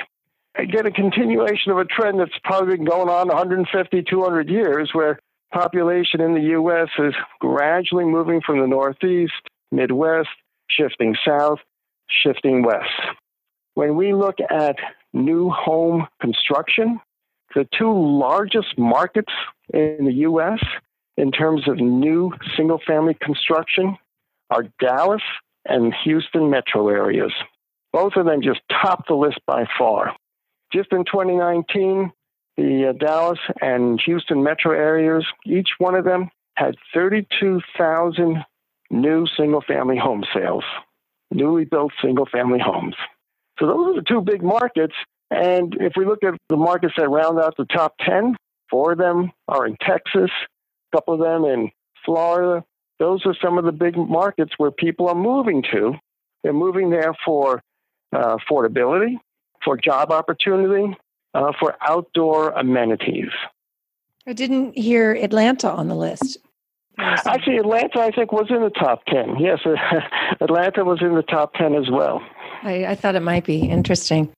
Again, 0.55 0.87
a 0.87 0.91
continuation 0.91 1.71
of 1.71 1.77
a 1.77 1.85
trend 1.85 2.19
that's 2.19 2.31
probably 2.43 2.77
been 2.77 2.85
going 2.85 3.09
on 3.09 3.27
150, 3.27 4.03
200 4.03 4.49
years, 4.49 4.89
where 4.93 5.19
population 5.51 6.21
in 6.21 6.33
the 6.33 6.49
U.S. 6.51 6.89
is 6.97 7.13
gradually 7.39 8.05
moving 8.05 8.41
from 8.41 8.59
the 8.59 8.67
Northeast, 8.67 9.33
Midwest, 9.71 10.29
shifting 10.69 11.15
south, 11.25 11.59
shifting 12.09 12.63
west. 12.63 12.89
When 13.73 13.95
we 13.95 14.13
look 14.13 14.37
at 14.49 14.75
new 15.13 15.49
home 15.49 16.07
construction, 16.21 16.99
the 17.55 17.67
two 17.77 17.93
largest 17.93 18.77
markets 18.77 19.31
in 19.73 20.05
the 20.05 20.13
U.S. 20.13 20.59
in 21.15 21.31
terms 21.31 21.67
of 21.67 21.77
new 21.77 22.31
single 22.55 22.79
family 22.85 23.15
construction 23.21 23.97
are 24.49 24.63
Dallas 24.79 25.21
and 25.65 25.93
Houston 26.03 26.49
metro 26.49 26.89
areas. 26.89 27.33
Both 27.93 28.13
of 28.15 28.25
them 28.25 28.41
just 28.41 28.61
top 28.69 29.07
the 29.07 29.15
list 29.15 29.39
by 29.45 29.65
far. 29.77 30.15
Just 30.73 30.91
in 30.91 31.05
2019, 31.05 32.11
the 32.57 32.87
uh, 32.89 32.93
Dallas 32.93 33.39
and 33.61 34.01
Houston 34.05 34.43
metro 34.43 34.71
areas, 34.71 35.25
each 35.45 35.69
one 35.77 35.95
of 35.95 36.05
them 36.05 36.29
had 36.55 36.75
32,000 36.93 38.43
new 38.89 39.25
single 39.37 39.61
family 39.61 39.97
home 39.97 40.23
sales, 40.33 40.63
newly 41.31 41.65
built 41.65 41.91
single 42.01 42.25
family 42.25 42.59
homes. 42.59 42.95
So 43.59 43.67
those 43.67 43.87
are 43.87 43.95
the 44.01 44.05
two 44.07 44.21
big 44.21 44.43
markets. 44.43 44.93
And 45.29 45.75
if 45.79 45.93
we 45.95 46.05
look 46.05 46.23
at 46.23 46.35
the 46.49 46.57
markets 46.57 46.93
that 46.97 47.09
round 47.09 47.39
out 47.39 47.55
the 47.57 47.65
top 47.65 47.95
10, 48.05 48.35
four 48.69 48.93
of 48.93 48.97
them 48.97 49.31
are 49.47 49.65
in 49.65 49.77
Texas, 49.81 50.29
a 50.31 50.97
couple 50.97 51.15
of 51.15 51.19
them 51.19 51.43
in 51.45 51.71
Florida. 52.05 52.63
Those 52.99 53.25
are 53.25 53.35
some 53.41 53.57
of 53.57 53.65
the 53.65 53.71
big 53.71 53.97
markets 53.97 54.53
where 54.57 54.71
people 54.71 55.07
are 55.09 55.15
moving 55.15 55.63
to. 55.71 55.93
They're 56.43 56.53
moving 56.53 56.89
there 56.89 57.13
for 57.25 57.61
uh, 58.15 58.37
affordability, 58.37 59.15
for 59.63 59.75
job 59.77 60.11
opportunity, 60.11 60.95
uh, 61.33 61.51
for 61.59 61.75
outdoor 61.81 62.51
amenities. 62.51 63.31
I 64.25 64.33
didn't 64.33 64.77
hear 64.77 65.13
Atlanta 65.13 65.69
on 65.69 65.87
the 65.87 65.95
list. 65.95 66.37
Actually, 66.97 67.57
Atlanta, 67.57 67.99
I 67.99 68.11
think, 68.11 68.31
was 68.31 68.47
in 68.49 68.61
the 68.61 68.69
top 68.71 69.05
10. 69.05 69.37
Yes, 69.39 69.59
Atlanta 70.41 70.83
was 70.83 71.01
in 71.01 71.13
the 71.15 71.21
top 71.21 71.53
10 71.53 71.75
as 71.75 71.89
well. 71.91 72.21
I, 72.63 72.85
I 72.85 72.95
thought 72.95 73.15
it 73.15 73.21
might 73.21 73.45
be 73.45 73.59
interesting. 73.59 74.33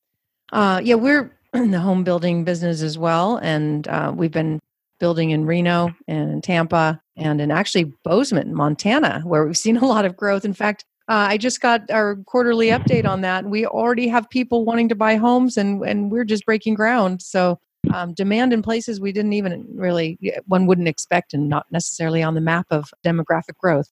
Uh, 0.52 0.82
yeah, 0.84 0.96
we're 0.96 1.32
in 1.54 1.72
the 1.72 1.80
home 1.80 2.04
building 2.04 2.44
business 2.44 2.82
as 2.82 2.98
well. 2.98 3.38
And 3.38 3.88
uh, 3.88 4.14
we've 4.16 4.32
been 4.32 4.60
building 5.00 5.30
in 5.32 5.46
Reno 5.46 5.90
and 6.08 6.32
in 6.32 6.42
Tampa 6.42 7.02
and 7.16 7.40
in 7.40 7.52
actually 7.52 7.94
Bozeman, 8.04 8.54
Montana, 8.54 9.22
where 9.24 9.46
we've 9.46 9.58
seen 9.58 9.78
a 9.78 9.86
lot 9.86 10.06
of 10.06 10.18
growth. 10.18 10.44
In 10.44 10.54
fact, 10.54 10.84
uh, 11.08 11.28
I 11.30 11.38
just 11.38 11.62
got 11.62 11.90
our 11.90 12.18
quarterly 12.28 12.68
update 12.68 13.08
on 13.08 13.22
that. 13.22 13.46
We 13.46 13.66
already 13.66 14.08
have 14.10 14.30
people 14.30 14.64
wanting 14.64 14.90
to 14.90 14.96
buy 14.96 15.16
homes, 15.16 15.58
and 15.58 15.82
and 15.84 16.12
we're 16.12 16.24
just 16.24 16.46
breaking 16.46 16.76
ground. 16.76 17.24
So 17.24 17.60
um, 17.94 18.14
demand 18.14 18.54
in 18.54 18.62
places 18.62 19.00
we 19.00 19.12
didn't 19.12 19.34
even 19.34 19.68
really 19.74 20.18
one 20.46 20.66
wouldn't 20.66 20.88
expect, 20.88 21.34
and 21.34 21.50
not 21.50 21.66
necessarily 21.72 22.24
on 22.24 22.36
the 22.36 22.42
map 22.42 22.68
of 22.70 22.92
demographic 23.06 23.58
growth. 23.58 23.90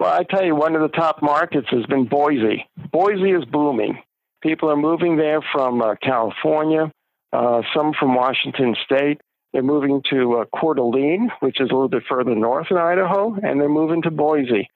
Well, 0.00 0.12
I 0.12 0.22
tell 0.22 0.44
you, 0.44 0.54
one 0.54 0.76
of 0.76 0.82
the 0.82 0.96
top 0.96 1.22
markets 1.22 1.66
has 1.70 1.84
been 1.86 2.04
Boise. 2.04 2.64
Boise 2.92 3.30
is 3.30 3.44
booming. 3.46 4.00
People 4.42 4.70
are 4.70 4.76
moving 4.76 5.16
there 5.16 5.40
from 5.52 5.82
uh, 5.82 5.96
California, 6.00 6.92
uh, 7.32 7.62
some 7.74 7.92
from 7.98 8.14
Washington 8.14 8.76
State. 8.84 9.20
They're 9.52 9.62
moving 9.62 10.02
to 10.10 10.34
uh, 10.34 10.44
Coeur 10.56 10.74
d'Alene, 10.74 11.30
which 11.40 11.60
is 11.60 11.70
a 11.70 11.72
little 11.72 11.88
bit 11.88 12.04
further 12.08 12.34
north 12.34 12.68
in 12.70 12.76
Idaho, 12.76 13.34
and 13.42 13.60
they're 13.60 13.68
moving 13.68 14.02
to 14.02 14.10
Boise. 14.10 14.68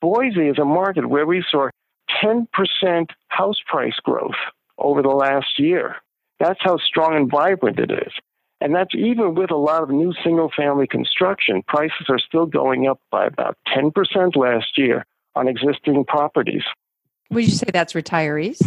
Boise 0.00 0.48
is 0.48 0.58
a 0.58 0.64
market 0.64 1.08
where 1.08 1.26
we 1.26 1.44
saw 1.50 1.68
10% 2.24 2.46
house 3.28 3.60
price 3.66 3.96
growth 4.02 4.30
over 4.78 5.02
the 5.02 5.08
last 5.08 5.58
year. 5.58 5.96
That's 6.42 6.58
how 6.60 6.76
strong 6.78 7.14
and 7.14 7.30
vibrant 7.30 7.78
it 7.78 7.92
is. 7.92 8.12
And 8.60 8.74
that's 8.74 8.94
even 8.96 9.36
with 9.36 9.52
a 9.52 9.56
lot 9.56 9.84
of 9.84 9.90
new 9.90 10.12
single 10.24 10.50
family 10.56 10.88
construction. 10.88 11.62
Prices 11.68 12.06
are 12.08 12.18
still 12.18 12.46
going 12.46 12.88
up 12.88 13.00
by 13.12 13.26
about 13.26 13.56
10% 13.68 13.92
last 14.34 14.76
year 14.76 15.06
on 15.36 15.46
existing 15.46 16.04
properties. 16.04 16.62
Would 17.30 17.44
you 17.44 17.50
say 17.50 17.66
that's 17.72 17.92
retirees? 17.92 18.60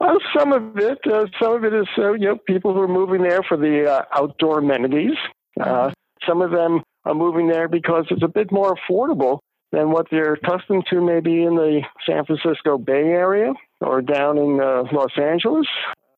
Well, 0.00 0.18
some 0.36 0.52
of 0.52 0.76
it, 0.76 0.98
uh, 1.06 1.26
some 1.40 1.54
of 1.54 1.64
it 1.64 1.72
is 1.72 1.86
uh, 1.96 2.12
you 2.12 2.26
know 2.26 2.36
people 2.36 2.72
who 2.74 2.80
are 2.80 2.88
moving 2.88 3.22
there 3.22 3.42
for 3.42 3.56
the 3.56 3.90
uh, 3.90 4.04
outdoor 4.12 4.58
amenities. 4.58 5.16
Uh, 5.60 5.64
mm-hmm. 5.64 5.92
some 6.28 6.42
of 6.42 6.50
them 6.50 6.82
are 7.04 7.14
moving 7.14 7.48
there 7.48 7.68
because 7.68 8.06
it's 8.10 8.22
a 8.22 8.28
bit 8.28 8.52
more 8.52 8.76
affordable 8.76 9.38
than 9.72 9.90
what 9.90 10.06
they're 10.10 10.34
accustomed 10.34 10.84
to, 10.90 11.00
maybe 11.00 11.42
in 11.42 11.56
the 11.56 11.82
San 12.06 12.24
Francisco 12.24 12.78
Bay 12.78 13.08
Area 13.08 13.52
or 13.80 14.02
down 14.02 14.38
in 14.38 14.60
uh, 14.60 14.84
Los 14.92 15.12
Angeles. 15.16 15.66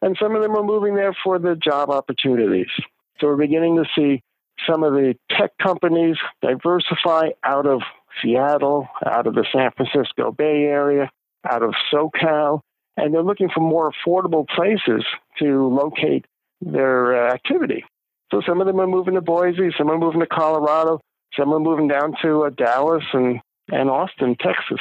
And 0.02 0.16
some 0.20 0.34
of 0.34 0.42
them 0.42 0.56
are 0.56 0.62
moving 0.62 0.94
there 0.94 1.14
for 1.22 1.38
the 1.38 1.56
job 1.56 1.90
opportunities. 1.90 2.70
So 3.18 3.26
we're 3.26 3.36
beginning 3.36 3.76
to 3.76 3.84
see 3.94 4.22
some 4.68 4.82
of 4.82 4.92
the 4.92 5.14
tech 5.30 5.52
companies 5.62 6.16
diversify 6.42 7.30
out 7.44 7.66
of 7.66 7.82
Seattle, 8.22 8.88
out 9.06 9.26
of 9.26 9.34
the 9.34 9.46
San 9.52 9.70
Francisco 9.76 10.32
Bay 10.32 10.64
Area, 10.64 11.10
out 11.50 11.62
of 11.62 11.74
SoCal, 11.92 12.60
and 12.96 13.14
they're 13.14 13.22
looking 13.22 13.48
for 13.48 13.60
more 13.60 13.92
affordable 13.92 14.46
places 14.48 15.04
to 15.38 15.68
locate 15.68 16.26
their 16.60 17.28
uh, 17.28 17.32
activity. 17.32 17.84
So 18.30 18.42
some 18.46 18.60
of 18.60 18.66
them 18.66 18.80
are 18.80 18.86
moving 18.86 19.14
to 19.14 19.20
Boise, 19.20 19.70
some 19.76 19.90
are 19.90 19.98
moving 19.98 20.20
to 20.20 20.26
Colorado, 20.26 21.00
some 21.36 21.52
are 21.52 21.60
moving 21.60 21.88
down 21.88 22.14
to 22.22 22.44
uh, 22.44 22.50
Dallas 22.50 23.04
and, 23.12 23.40
and 23.68 23.90
Austin, 23.90 24.36
Texas. 24.40 24.80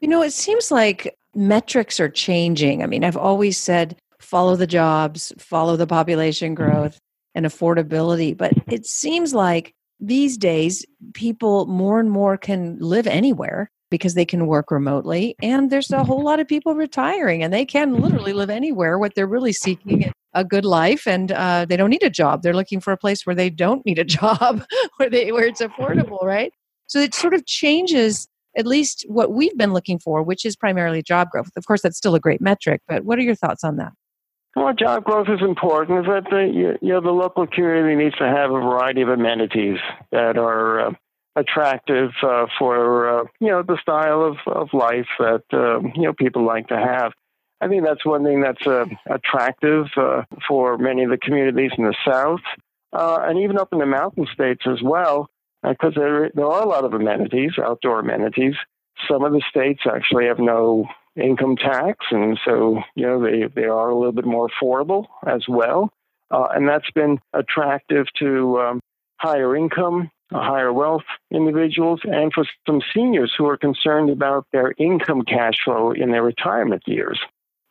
You 0.00 0.08
know, 0.08 0.22
it 0.22 0.32
seems 0.32 0.70
like 0.70 1.16
metrics 1.34 2.00
are 2.00 2.08
changing. 2.08 2.82
I 2.82 2.86
mean, 2.86 3.04
I've 3.04 3.16
always 3.16 3.58
said 3.58 3.96
follow 4.24 4.56
the 4.56 4.66
jobs, 4.66 5.32
follow 5.38 5.76
the 5.76 5.86
population 5.86 6.54
growth 6.54 6.98
and 7.34 7.46
affordability, 7.46 8.36
but 8.36 8.52
it 8.68 8.86
seems 8.86 9.34
like 9.34 9.74
these 10.00 10.36
days 10.36 10.84
people 11.14 11.66
more 11.66 12.00
and 12.00 12.10
more 12.10 12.36
can 12.36 12.76
live 12.78 13.06
anywhere 13.06 13.70
because 13.90 14.14
they 14.14 14.24
can 14.24 14.46
work 14.46 14.70
remotely 14.70 15.36
and 15.40 15.70
there's 15.70 15.90
a 15.92 16.02
whole 16.02 16.24
lot 16.24 16.40
of 16.40 16.48
people 16.48 16.74
retiring 16.74 17.42
and 17.42 17.52
they 17.52 17.64
can 17.64 17.94
literally 18.00 18.32
live 18.32 18.50
anywhere 18.50 18.98
what 18.98 19.14
they're 19.14 19.26
really 19.26 19.52
seeking 19.52 20.02
is 20.02 20.12
a 20.34 20.44
good 20.44 20.64
life 20.64 21.06
and 21.06 21.30
uh, 21.30 21.64
they 21.64 21.76
don't 21.76 21.90
need 21.90 22.02
a 22.02 22.10
job. 22.10 22.42
They're 22.42 22.54
looking 22.54 22.80
for 22.80 22.92
a 22.92 22.96
place 22.96 23.24
where 23.24 23.36
they 23.36 23.50
don't 23.50 23.86
need 23.86 23.98
a 23.98 24.04
job 24.18 24.64
where 24.96 25.08
they 25.08 25.30
where 25.30 25.46
it's 25.46 25.62
affordable 25.62 26.22
right? 26.22 26.52
So 26.86 26.98
it 26.98 27.14
sort 27.14 27.34
of 27.34 27.46
changes 27.46 28.26
at 28.56 28.66
least 28.66 29.04
what 29.08 29.32
we've 29.32 29.56
been 29.56 29.72
looking 29.72 29.98
for 29.98 30.22
which 30.22 30.44
is 30.44 30.56
primarily 30.56 31.02
job 31.02 31.30
growth. 31.30 31.50
Of 31.56 31.66
course 31.66 31.82
that's 31.82 31.96
still 31.96 32.16
a 32.16 32.20
great 32.20 32.40
metric 32.40 32.82
but 32.88 33.04
what 33.04 33.18
are 33.18 33.22
your 33.22 33.36
thoughts 33.36 33.62
on 33.62 33.76
that 33.76 33.92
well, 34.56 34.72
job 34.74 35.04
growth 35.04 35.28
is 35.28 35.40
important. 35.40 36.00
Is 36.00 36.06
that 36.06 36.24
the 36.30 36.78
you 36.80 36.92
know 36.92 37.00
the 37.00 37.10
local 37.10 37.46
community 37.46 37.96
needs 37.96 38.16
to 38.16 38.24
have 38.24 38.50
a 38.50 38.60
variety 38.60 39.02
of 39.02 39.08
amenities 39.08 39.78
that 40.12 40.38
are 40.38 40.88
uh, 40.88 40.90
attractive 41.36 42.10
uh, 42.22 42.46
for 42.58 43.08
uh, 43.08 43.24
you 43.40 43.48
know 43.48 43.62
the 43.62 43.78
style 43.80 44.22
of, 44.22 44.36
of 44.46 44.68
life 44.72 45.08
that 45.18 45.42
uh, 45.52 45.80
you 45.94 46.02
know 46.02 46.12
people 46.12 46.44
like 46.44 46.68
to 46.68 46.76
have. 46.76 47.12
I 47.60 47.68
think 47.68 47.84
that's 47.84 48.04
one 48.04 48.24
thing 48.24 48.42
that's 48.42 48.66
uh, 48.66 48.84
attractive 49.06 49.86
uh, 49.96 50.22
for 50.46 50.76
many 50.76 51.04
of 51.04 51.10
the 51.10 51.18
communities 51.18 51.70
in 51.78 51.84
the 51.84 51.94
South 52.06 52.40
uh, 52.94 53.18
and 53.22 53.38
even 53.40 53.58
up 53.58 53.72
in 53.72 53.78
the 53.78 53.86
mountain 53.86 54.26
states 54.32 54.62
as 54.66 54.80
well, 54.82 55.28
because 55.62 55.94
there 55.96 56.30
there 56.34 56.46
are 56.46 56.62
a 56.62 56.68
lot 56.68 56.84
of 56.84 56.94
amenities, 56.94 57.52
outdoor 57.58 58.00
amenities. 58.00 58.54
Some 59.10 59.24
of 59.24 59.32
the 59.32 59.42
states 59.50 59.80
actually 59.86 60.26
have 60.26 60.38
no 60.38 60.86
income 61.16 61.56
tax, 61.56 62.06
and 62.10 62.38
so 62.44 62.82
you 62.94 63.06
know 63.06 63.22
they 63.22 63.44
they 63.54 63.66
are 63.66 63.88
a 63.88 63.96
little 63.96 64.12
bit 64.12 64.24
more 64.24 64.48
affordable 64.48 65.06
as 65.26 65.44
well, 65.48 65.92
and 66.30 66.68
that's 66.68 66.90
been 66.90 67.18
attractive 67.32 68.06
to 68.18 68.60
um, 68.60 68.80
higher 69.18 69.56
income 69.56 70.10
higher 70.32 70.72
wealth 70.72 71.04
individuals 71.30 72.00
and 72.04 72.32
for 72.32 72.44
some 72.66 72.80
seniors 72.94 73.32
who 73.36 73.46
are 73.46 73.56
concerned 73.56 74.10
about 74.10 74.46
their 74.52 74.74
income 74.78 75.22
cash 75.22 75.54
flow 75.64 75.92
in 75.92 76.10
their 76.10 76.22
retirement 76.22 76.82
years. 76.86 77.18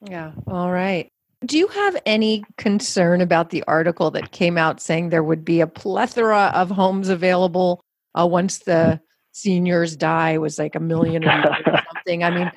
Yeah, 0.02 0.32
all 0.48 0.72
right. 0.72 1.10
Do 1.46 1.58
you 1.58 1.68
have 1.68 2.02
any 2.06 2.44
concern 2.58 3.20
about 3.22 3.50
the 3.50 3.64
article 3.68 4.12
that 4.12 4.32
came 4.32 4.58
out 4.58 4.80
saying 4.80 5.10
there 5.10 5.24
would 5.24 5.44
be 5.44 5.60
a 5.60 5.68
plethora 5.68 6.52
of 6.54 6.70
homes 6.70 7.10
available 7.10 7.82
uh, 8.18 8.26
once 8.26 8.60
the 8.60 9.02
seniors 9.34 9.98
die? 9.98 10.32
It 10.32 10.42
was 10.42 10.58
like 10.58 10.76
a 10.76 10.80
million 10.80 11.24
I 12.08 12.30
mean, 12.30 12.52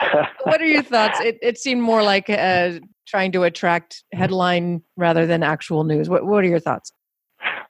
what 0.44 0.60
are 0.60 0.66
your 0.66 0.82
thoughts? 0.82 1.20
It, 1.20 1.38
it 1.42 1.58
seemed 1.58 1.82
more 1.82 2.02
like 2.02 2.28
uh, 2.28 2.80
trying 3.06 3.32
to 3.32 3.44
attract 3.44 4.04
headline 4.12 4.82
rather 4.96 5.26
than 5.26 5.42
actual 5.42 5.84
news. 5.84 6.08
What, 6.08 6.26
what 6.26 6.44
are 6.44 6.48
your 6.48 6.60
thoughts? 6.60 6.92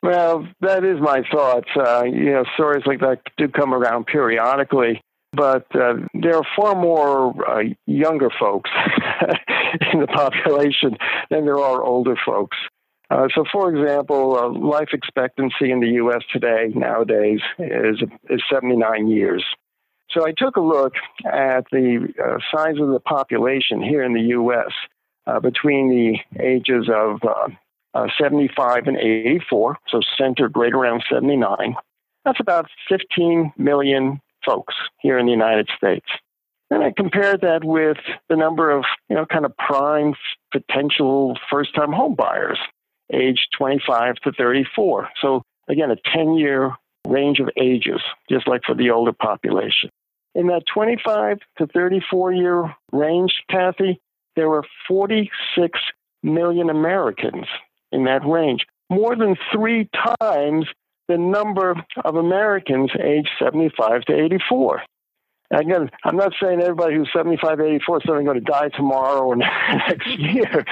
Well, 0.02 0.46
that 0.60 0.84
is 0.84 1.00
my 1.00 1.22
thoughts. 1.32 1.68
Uh, 1.76 2.04
you 2.04 2.30
know, 2.30 2.44
stories 2.54 2.84
like 2.86 3.00
that 3.00 3.20
do 3.36 3.48
come 3.48 3.74
around 3.74 4.06
periodically, 4.06 5.00
but 5.32 5.66
uh, 5.74 5.94
there 6.14 6.36
are 6.36 6.46
far 6.54 6.74
more 6.74 7.34
uh, 7.48 7.64
younger 7.86 8.30
folks 8.38 8.70
in 9.92 10.00
the 10.00 10.06
population 10.06 10.96
than 11.30 11.44
there 11.44 11.58
are 11.58 11.82
older 11.82 12.16
folks. 12.24 12.56
Uh, 13.08 13.28
so, 13.34 13.44
for 13.52 13.74
example, 13.74 14.36
uh, 14.36 14.48
life 14.48 14.88
expectancy 14.92 15.70
in 15.70 15.80
the 15.80 15.90
U.S. 15.90 16.22
today, 16.32 16.72
nowadays, 16.74 17.40
is, 17.58 18.02
is 18.28 18.42
79 18.52 19.08
years. 19.08 19.44
So, 20.10 20.26
I 20.26 20.32
took 20.36 20.56
a 20.56 20.60
look 20.60 20.94
at 21.24 21.66
the 21.70 22.12
uh, 22.22 22.38
size 22.54 22.76
of 22.80 22.88
the 22.88 23.00
population 23.00 23.82
here 23.82 24.02
in 24.02 24.14
the 24.14 24.22
U.S. 24.22 24.72
between 25.42 25.90
the 25.90 26.42
ages 26.42 26.88
of 26.92 27.20
uh, 27.96 28.06
75 28.20 28.86
and 28.86 28.96
84, 28.96 29.78
so 29.88 30.00
centered 30.18 30.52
right 30.56 30.72
around 30.72 31.02
79. 31.10 31.74
That's 32.24 32.40
about 32.40 32.66
15 32.88 33.52
million 33.56 34.20
folks 34.44 34.74
here 34.98 35.18
in 35.18 35.26
the 35.26 35.32
United 35.32 35.68
States. 35.76 36.06
And 36.70 36.82
I 36.82 36.92
compared 36.96 37.42
that 37.42 37.64
with 37.64 37.98
the 38.28 38.36
number 38.36 38.70
of, 38.70 38.84
you 39.08 39.16
know, 39.16 39.24
kind 39.24 39.44
of 39.44 39.56
prime 39.56 40.14
potential 40.52 41.38
first 41.50 41.74
time 41.74 41.92
home 41.92 42.14
buyers, 42.14 42.58
age 43.12 43.46
25 43.56 44.16
to 44.16 44.32
34. 44.32 45.08
So 45.20 45.42
again, 45.68 45.90
a 45.90 45.96
10 46.12 46.34
year 46.34 46.74
range 47.06 47.40
of 47.40 47.48
ages, 47.56 48.00
just 48.30 48.48
like 48.48 48.62
for 48.64 48.74
the 48.74 48.90
older 48.90 49.12
population. 49.12 49.90
In 50.34 50.48
that 50.48 50.64
25 50.72 51.38
to 51.58 51.66
34 51.66 52.32
year 52.32 52.74
range, 52.92 53.32
Kathy, 53.50 54.00
there 54.34 54.48
were 54.48 54.64
46 54.86 55.78
million 56.22 56.68
Americans 56.68 57.46
in 57.92 58.04
that 58.04 58.26
range, 58.26 58.66
more 58.90 59.16
than 59.16 59.36
three 59.52 59.88
times 60.20 60.66
the 61.08 61.16
number 61.16 61.74
of 62.04 62.16
Americans 62.16 62.90
aged 63.02 63.30
75 63.38 64.02
to 64.02 64.14
84. 64.14 64.82
Again, 65.50 65.90
I'm 66.04 66.16
not 66.16 66.32
saying 66.42 66.60
everybody 66.60 66.96
who's 66.96 67.10
75, 67.14 67.60
84 67.60 67.96
is 67.96 68.02
suddenly 68.04 68.24
going 68.24 68.44
to 68.44 68.50
die 68.50 68.68
tomorrow 68.68 69.20
or 69.20 69.36
next 69.36 70.08
year, 70.18 70.64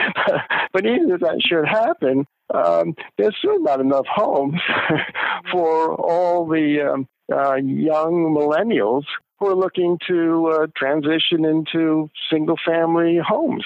but 0.72 0.84
even 0.84 1.10
if 1.10 1.20
that 1.20 1.40
should 1.46 1.66
happen, 1.66 2.26
um, 2.52 2.94
there's 3.16 3.36
still 3.38 3.60
not 3.60 3.80
enough 3.80 4.06
homes 4.12 4.60
for 5.52 5.94
all 5.94 6.46
the 6.46 6.92
um, 6.92 7.08
uh, 7.32 7.54
young 7.54 8.34
millennials 8.36 9.04
who 9.38 9.46
are 9.48 9.54
looking 9.54 9.98
to 10.08 10.48
uh, 10.48 10.66
transition 10.76 11.44
into 11.44 12.10
single 12.30 12.56
family 12.66 13.18
homes. 13.24 13.64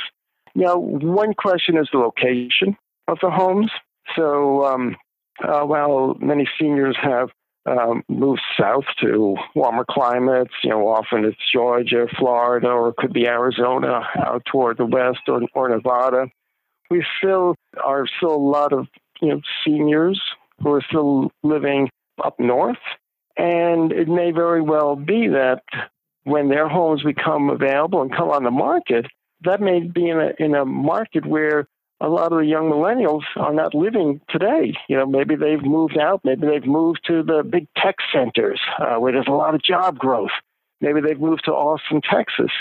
Now, 0.54 0.76
one 0.76 1.34
question 1.34 1.76
is 1.76 1.88
the 1.92 1.98
location 1.98 2.76
of 3.06 3.18
the 3.22 3.30
homes. 3.30 3.70
So 4.16 4.64
um, 4.66 4.96
uh, 5.42 5.62
while 5.62 6.16
many 6.20 6.48
seniors 6.60 6.96
have 7.02 7.30
um, 7.66 8.02
moved 8.08 8.40
south 8.58 8.84
to 9.00 9.36
warmer 9.54 9.84
climates, 9.88 10.54
you 10.62 10.70
know, 10.70 10.88
often 10.88 11.24
it's 11.24 11.36
Georgia, 11.52 12.06
Florida, 12.18 12.68
or 12.68 12.90
it 12.90 12.96
could 12.96 13.12
be 13.12 13.26
Arizona 13.26 14.02
out 14.16 14.44
toward 14.46 14.78
the 14.78 14.86
west 14.86 15.20
or, 15.28 15.42
or 15.54 15.68
Nevada. 15.68 16.26
We 16.90 17.04
still 17.18 17.54
are 17.84 18.06
still 18.16 18.34
a 18.34 18.36
lot 18.36 18.72
of 18.72 18.86
you 19.20 19.28
know 19.28 19.40
seniors 19.64 20.20
who 20.62 20.72
are 20.72 20.82
still 20.88 21.30
living 21.42 21.90
up 22.24 22.38
north, 22.40 22.78
and 23.36 23.92
it 23.92 24.08
may 24.08 24.30
very 24.30 24.62
well 24.62 24.96
be 24.96 25.28
that 25.28 25.62
when 26.24 26.48
their 26.48 26.68
homes 26.68 27.02
become 27.02 27.50
available 27.50 28.02
and 28.02 28.14
come 28.14 28.30
on 28.30 28.44
the 28.44 28.50
market, 28.50 29.06
that 29.42 29.60
may 29.60 29.80
be 29.80 30.08
in 30.08 30.18
a 30.18 30.30
in 30.38 30.54
a 30.54 30.64
market 30.64 31.26
where 31.26 31.66
a 32.00 32.08
lot 32.08 32.32
of 32.32 32.38
the 32.38 32.46
young 32.46 32.70
millennials 32.70 33.22
are 33.36 33.52
not 33.52 33.74
living 33.74 34.20
today. 34.28 34.74
You 34.88 34.96
know, 34.96 35.06
maybe 35.06 35.34
they've 35.34 35.62
moved 35.62 35.98
out, 35.98 36.20
maybe 36.24 36.46
they've 36.46 36.66
moved 36.66 37.00
to 37.06 37.22
the 37.22 37.42
big 37.42 37.66
tech 37.76 37.96
centers 38.12 38.60
uh, 38.78 38.96
where 38.96 39.12
there's 39.12 39.26
a 39.26 39.32
lot 39.32 39.54
of 39.54 39.62
job 39.62 39.98
growth. 39.98 40.30
Maybe 40.80 41.00
they've 41.00 41.20
moved 41.20 41.42
to 41.46 41.52
Austin, 41.52 42.00
Texas. 42.08 42.52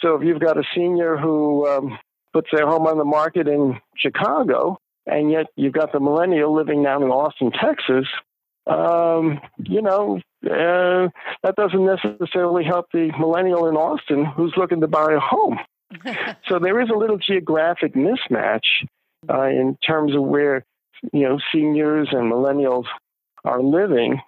So 0.00 0.14
if 0.14 0.22
you've 0.26 0.40
got 0.40 0.56
a 0.56 0.62
senior 0.74 1.18
who 1.18 1.68
um, 1.68 1.98
puts 2.32 2.48
their 2.52 2.66
home 2.66 2.86
on 2.86 2.96
the 2.96 3.04
market 3.04 3.48
in 3.48 3.78
Chicago, 3.96 4.78
and 5.06 5.30
yet 5.30 5.46
you've 5.56 5.74
got 5.74 5.92
the 5.92 6.00
millennial 6.00 6.54
living 6.54 6.82
down 6.82 7.02
in 7.02 7.10
Austin, 7.10 7.50
Texas, 7.52 8.06
um, 8.66 9.40
you 9.58 9.82
know, 9.82 10.20
uh, 10.44 11.08
that 11.42 11.56
doesn't 11.56 11.84
necessarily 11.84 12.64
help 12.64 12.86
the 12.92 13.10
millennial 13.18 13.68
in 13.68 13.76
Austin 13.76 14.24
who's 14.24 14.54
looking 14.56 14.80
to 14.80 14.88
buy 14.88 15.12
a 15.12 15.18
home. 15.18 15.58
so 16.48 16.58
there 16.58 16.80
is 16.80 16.88
a 16.90 16.96
little 16.96 17.18
geographic 17.18 17.94
mismatch 17.94 18.66
uh, 19.28 19.44
in 19.44 19.76
terms 19.86 20.14
of 20.14 20.22
where 20.22 20.64
you 21.12 21.28
know 21.28 21.38
seniors 21.52 22.08
and 22.12 22.30
millennials 22.30 22.84
are 23.44 23.62
living, 23.62 24.20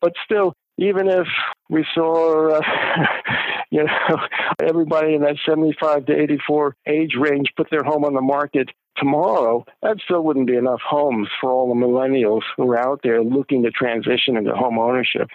but 0.00 0.12
still, 0.24 0.54
even 0.78 1.08
if 1.08 1.26
we 1.68 1.84
saw 1.94 2.56
uh, 2.56 2.60
you 3.70 3.84
know 3.84 4.16
everybody 4.62 5.14
in 5.14 5.22
that 5.22 5.36
75 5.46 6.06
to 6.06 6.20
84 6.20 6.76
age 6.86 7.14
range 7.18 7.48
put 7.56 7.68
their 7.70 7.82
home 7.82 8.04
on 8.04 8.14
the 8.14 8.20
market 8.20 8.70
tomorrow, 8.96 9.64
that 9.82 9.96
still 10.04 10.22
wouldn't 10.22 10.46
be 10.46 10.56
enough 10.56 10.80
homes 10.86 11.28
for 11.40 11.50
all 11.50 11.68
the 11.68 11.74
millennials 11.74 12.42
who 12.56 12.70
are 12.70 12.78
out 12.78 13.00
there 13.02 13.22
looking 13.22 13.62
to 13.64 13.70
transition 13.70 14.36
into 14.36 14.54
home 14.54 14.78
ownership. 14.78 15.28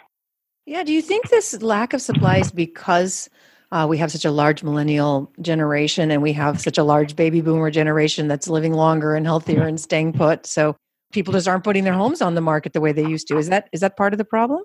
Yeah, 0.65 0.83
do 0.83 0.93
you 0.93 1.01
think 1.01 1.29
this 1.29 1.61
lack 1.61 1.93
of 1.93 2.01
supply 2.01 2.37
is 2.37 2.51
because 2.51 3.29
uh, 3.71 3.85
we 3.89 3.97
have 3.97 4.11
such 4.11 4.25
a 4.25 4.31
large 4.31 4.63
millennial 4.63 5.31
generation 5.41 6.11
and 6.11 6.21
we 6.21 6.33
have 6.33 6.59
such 6.59 6.77
a 6.77 6.83
large 6.83 7.15
baby 7.15 7.41
boomer 7.41 7.69
generation 7.69 8.27
that's 8.27 8.47
living 8.47 8.73
longer 8.73 9.15
and 9.15 9.25
healthier 9.25 9.63
and 9.63 9.79
staying 9.79 10.13
put? 10.13 10.45
So 10.45 10.75
people 11.11 11.33
just 11.33 11.47
aren't 11.47 11.63
putting 11.63 11.83
their 11.83 11.93
homes 11.93 12.21
on 12.21 12.35
the 12.35 12.41
market 12.41 12.73
the 12.73 12.81
way 12.81 12.91
they 12.91 13.05
used 13.05 13.27
to. 13.27 13.37
Is 13.37 13.49
that 13.49 13.69
is 13.71 13.81
that 13.81 13.97
part 13.97 14.13
of 14.13 14.17
the 14.17 14.25
problem? 14.25 14.63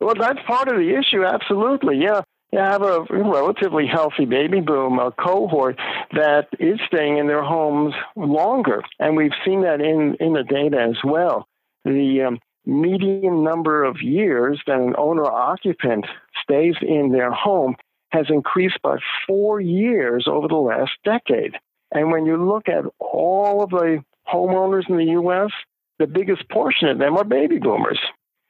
Well, 0.00 0.14
that's 0.18 0.40
part 0.46 0.68
of 0.68 0.76
the 0.76 0.94
issue. 0.96 1.24
Absolutely, 1.24 1.98
yeah. 1.98 2.20
You 2.52 2.60
have 2.60 2.82
a 2.82 3.04
relatively 3.10 3.86
healthy 3.86 4.26
baby 4.26 4.60
boom 4.60 4.98
a 5.00 5.10
cohort 5.10 5.76
that 6.12 6.46
is 6.60 6.78
staying 6.86 7.18
in 7.18 7.26
their 7.26 7.42
homes 7.42 7.94
longer, 8.14 8.82
and 9.00 9.16
we've 9.16 9.32
seen 9.44 9.62
that 9.62 9.80
in 9.80 10.16
in 10.20 10.34
the 10.34 10.44
data 10.44 10.80
as 10.80 10.98
well. 11.02 11.48
The 11.84 12.22
um, 12.28 12.38
median 12.66 13.42
number 13.42 13.84
of 13.84 14.00
years 14.00 14.60
that 14.66 14.78
an 14.78 14.94
owner 14.96 15.24
occupant 15.24 16.06
stays 16.42 16.74
in 16.80 17.12
their 17.12 17.32
home 17.32 17.76
has 18.14 18.26
increased 18.30 18.80
by 18.82 18.96
four 19.26 19.60
years 19.60 20.26
over 20.28 20.46
the 20.46 20.54
last 20.54 20.92
decade. 21.04 21.56
And 21.90 22.12
when 22.12 22.26
you 22.26 22.36
look 22.36 22.68
at 22.68 22.84
all 23.00 23.62
of 23.62 23.70
the 23.70 24.04
homeowners 24.32 24.88
in 24.88 24.96
the 24.96 25.12
U.S., 25.20 25.50
the 25.98 26.06
biggest 26.06 26.48
portion 26.48 26.88
of 26.88 26.98
them 26.98 27.16
are 27.16 27.24
baby 27.24 27.58
boomers. 27.58 27.98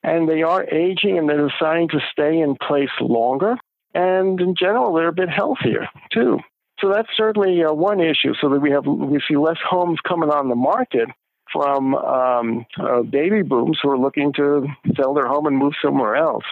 And 0.02 0.28
they 0.28 0.42
are 0.42 0.64
aging 0.64 1.16
and 1.18 1.28
they're 1.28 1.48
deciding 1.48 1.88
to 1.88 2.00
stay 2.12 2.38
in 2.38 2.56
place 2.56 2.90
longer. 3.00 3.56
And 3.94 4.38
in 4.38 4.54
general, 4.54 4.92
they're 4.92 5.08
a 5.08 5.12
bit 5.12 5.30
healthier 5.30 5.88
too. 6.12 6.40
So 6.80 6.90
that's 6.90 7.08
certainly 7.16 7.64
uh, 7.64 7.72
one 7.72 8.00
issue. 8.00 8.34
So 8.40 8.50
that 8.50 8.60
we 8.60 8.70
have 8.70 8.84
we 8.84 9.20
see 9.26 9.36
less 9.36 9.58
homes 9.66 9.98
coming 10.06 10.28
on 10.28 10.48
the 10.48 10.54
market 10.54 11.08
from 11.50 11.94
um, 11.94 12.66
uh, 12.78 13.02
baby 13.02 13.42
booms 13.42 13.78
who 13.82 13.90
are 13.90 13.98
looking 13.98 14.32
to 14.34 14.66
sell 14.96 15.14
their 15.14 15.26
home 15.26 15.46
and 15.46 15.56
move 15.56 15.72
somewhere 15.82 16.16
else. 16.16 16.44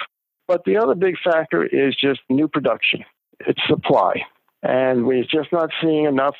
But 0.48 0.64
the 0.64 0.76
other 0.76 0.94
big 0.94 1.16
factor 1.22 1.64
is 1.64 1.94
just 1.96 2.20
new 2.28 2.48
production. 2.48 3.04
It's 3.40 3.60
supply. 3.66 4.22
And 4.62 5.06
we're 5.06 5.24
just 5.24 5.52
not 5.52 5.70
seeing 5.80 6.04
enough 6.04 6.36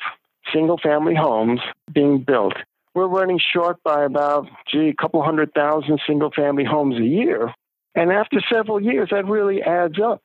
single 0.53 0.77
family 0.77 1.15
homes 1.15 1.59
being 1.93 2.23
built. 2.23 2.53
We're 2.95 3.07
running 3.07 3.39
short 3.53 3.81
by 3.83 4.03
about, 4.03 4.47
gee, 4.71 4.89
a 4.89 5.01
couple 5.01 5.23
hundred 5.23 5.53
thousand 5.53 5.99
single 6.07 6.31
family 6.31 6.63
homes 6.63 6.97
a 6.97 7.05
year. 7.05 7.53
And 7.95 8.11
after 8.11 8.39
several 8.51 8.81
years, 8.81 9.09
that 9.11 9.25
really 9.25 9.61
adds 9.61 9.99
up. 10.03 10.23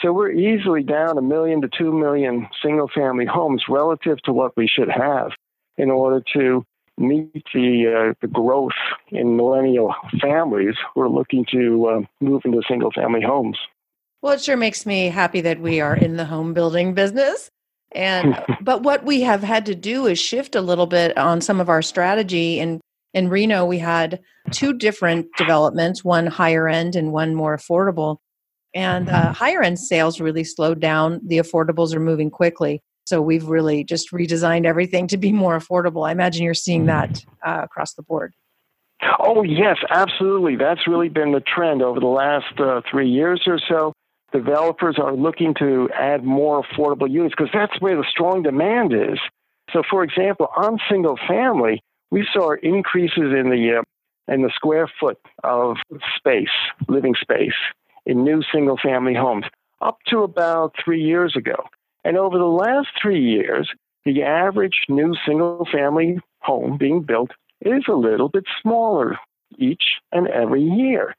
So 0.00 0.12
we're 0.12 0.32
easily 0.32 0.82
down 0.82 1.16
a 1.16 1.22
million 1.22 1.62
to 1.62 1.68
two 1.68 1.92
million 1.92 2.48
single 2.62 2.88
family 2.94 3.24
homes 3.24 3.64
relative 3.68 4.20
to 4.22 4.32
what 4.32 4.56
we 4.56 4.68
should 4.68 4.90
have 4.90 5.30
in 5.78 5.90
order 5.90 6.22
to 6.34 6.64
meet 6.98 7.44
the, 7.52 8.10
uh, 8.10 8.14
the 8.20 8.28
growth 8.28 8.72
in 9.10 9.36
millennial 9.36 9.94
families 10.20 10.74
who 10.94 11.02
are 11.02 11.08
looking 11.08 11.44
to 11.52 11.86
uh, 11.86 12.00
move 12.20 12.42
into 12.44 12.62
single 12.68 12.90
family 12.90 13.22
homes. 13.22 13.58
Well, 14.22 14.34
it 14.34 14.42
sure 14.42 14.56
makes 14.56 14.86
me 14.86 15.06
happy 15.06 15.40
that 15.42 15.60
we 15.60 15.80
are 15.80 15.94
in 15.94 16.16
the 16.16 16.24
home 16.24 16.54
building 16.54 16.94
business. 16.94 17.50
And 17.92 18.42
but 18.60 18.82
what 18.82 19.04
we 19.04 19.20
have 19.22 19.42
had 19.42 19.66
to 19.66 19.74
do 19.74 20.06
is 20.06 20.18
shift 20.18 20.54
a 20.54 20.60
little 20.60 20.86
bit 20.86 21.16
on 21.16 21.40
some 21.40 21.60
of 21.60 21.68
our 21.68 21.82
strategy. 21.82 22.58
And 22.60 22.80
in 23.14 23.28
Reno, 23.28 23.64
we 23.64 23.78
had 23.78 24.20
two 24.50 24.72
different 24.72 25.26
developments, 25.36 26.04
one 26.04 26.26
higher 26.26 26.68
end 26.68 26.96
and 26.96 27.12
one 27.12 27.34
more 27.34 27.56
affordable. 27.56 28.18
And 28.74 29.08
uh, 29.08 29.32
higher 29.32 29.62
end 29.62 29.78
sales 29.78 30.20
really 30.20 30.44
slowed 30.44 30.80
down. 30.80 31.20
The 31.24 31.38
affordables 31.38 31.94
are 31.94 32.00
moving 32.00 32.30
quickly. 32.30 32.82
So 33.06 33.22
we've 33.22 33.46
really 33.46 33.84
just 33.84 34.10
redesigned 34.10 34.66
everything 34.66 35.06
to 35.08 35.16
be 35.16 35.32
more 35.32 35.58
affordable. 35.58 36.06
I 36.06 36.12
imagine 36.12 36.44
you're 36.44 36.54
seeing 36.54 36.86
that 36.86 37.24
uh, 37.44 37.60
across 37.62 37.94
the 37.94 38.02
board. 38.02 38.34
Oh, 39.18 39.42
yes, 39.42 39.76
absolutely. 39.90 40.56
That's 40.56 40.86
really 40.88 41.08
been 41.08 41.32
the 41.32 41.40
trend 41.40 41.82
over 41.82 42.00
the 42.00 42.06
last 42.06 42.58
uh, 42.58 42.80
three 42.90 43.08
years 43.08 43.42
or 43.46 43.60
so. 43.68 43.92
Developers 44.32 44.98
are 44.98 45.14
looking 45.14 45.54
to 45.58 45.88
add 45.94 46.24
more 46.24 46.62
affordable 46.62 47.08
units 47.10 47.34
because 47.36 47.52
that's 47.52 47.80
where 47.80 47.96
the 47.96 48.04
strong 48.10 48.42
demand 48.42 48.92
is. 48.92 49.18
So, 49.72 49.82
for 49.88 50.02
example, 50.02 50.48
on 50.56 50.78
single 50.90 51.18
family, 51.28 51.80
we 52.10 52.26
saw 52.32 52.54
increases 52.62 53.32
in 53.32 53.50
the 53.50 53.78
uh, 53.78 54.32
in 54.32 54.42
the 54.42 54.50
square 54.54 54.90
foot 54.98 55.18
of 55.44 55.76
space, 56.16 56.48
living 56.88 57.14
space, 57.20 57.54
in 58.04 58.24
new 58.24 58.42
single 58.52 58.76
family 58.82 59.14
homes 59.14 59.44
up 59.80 59.98
to 60.08 60.22
about 60.22 60.74
three 60.84 61.02
years 61.02 61.34
ago. 61.36 61.54
And 62.06 62.16
over 62.16 62.38
the 62.38 62.44
last 62.44 62.86
three 63.02 63.20
years, 63.20 63.68
the 64.04 64.22
average 64.22 64.84
new 64.88 65.16
single 65.26 65.66
family 65.72 66.20
home 66.38 66.78
being 66.78 67.02
built 67.02 67.32
is 67.60 67.82
a 67.88 67.94
little 67.94 68.28
bit 68.28 68.44
smaller 68.62 69.18
each 69.58 69.82
and 70.12 70.28
every 70.28 70.62
year. 70.62 71.16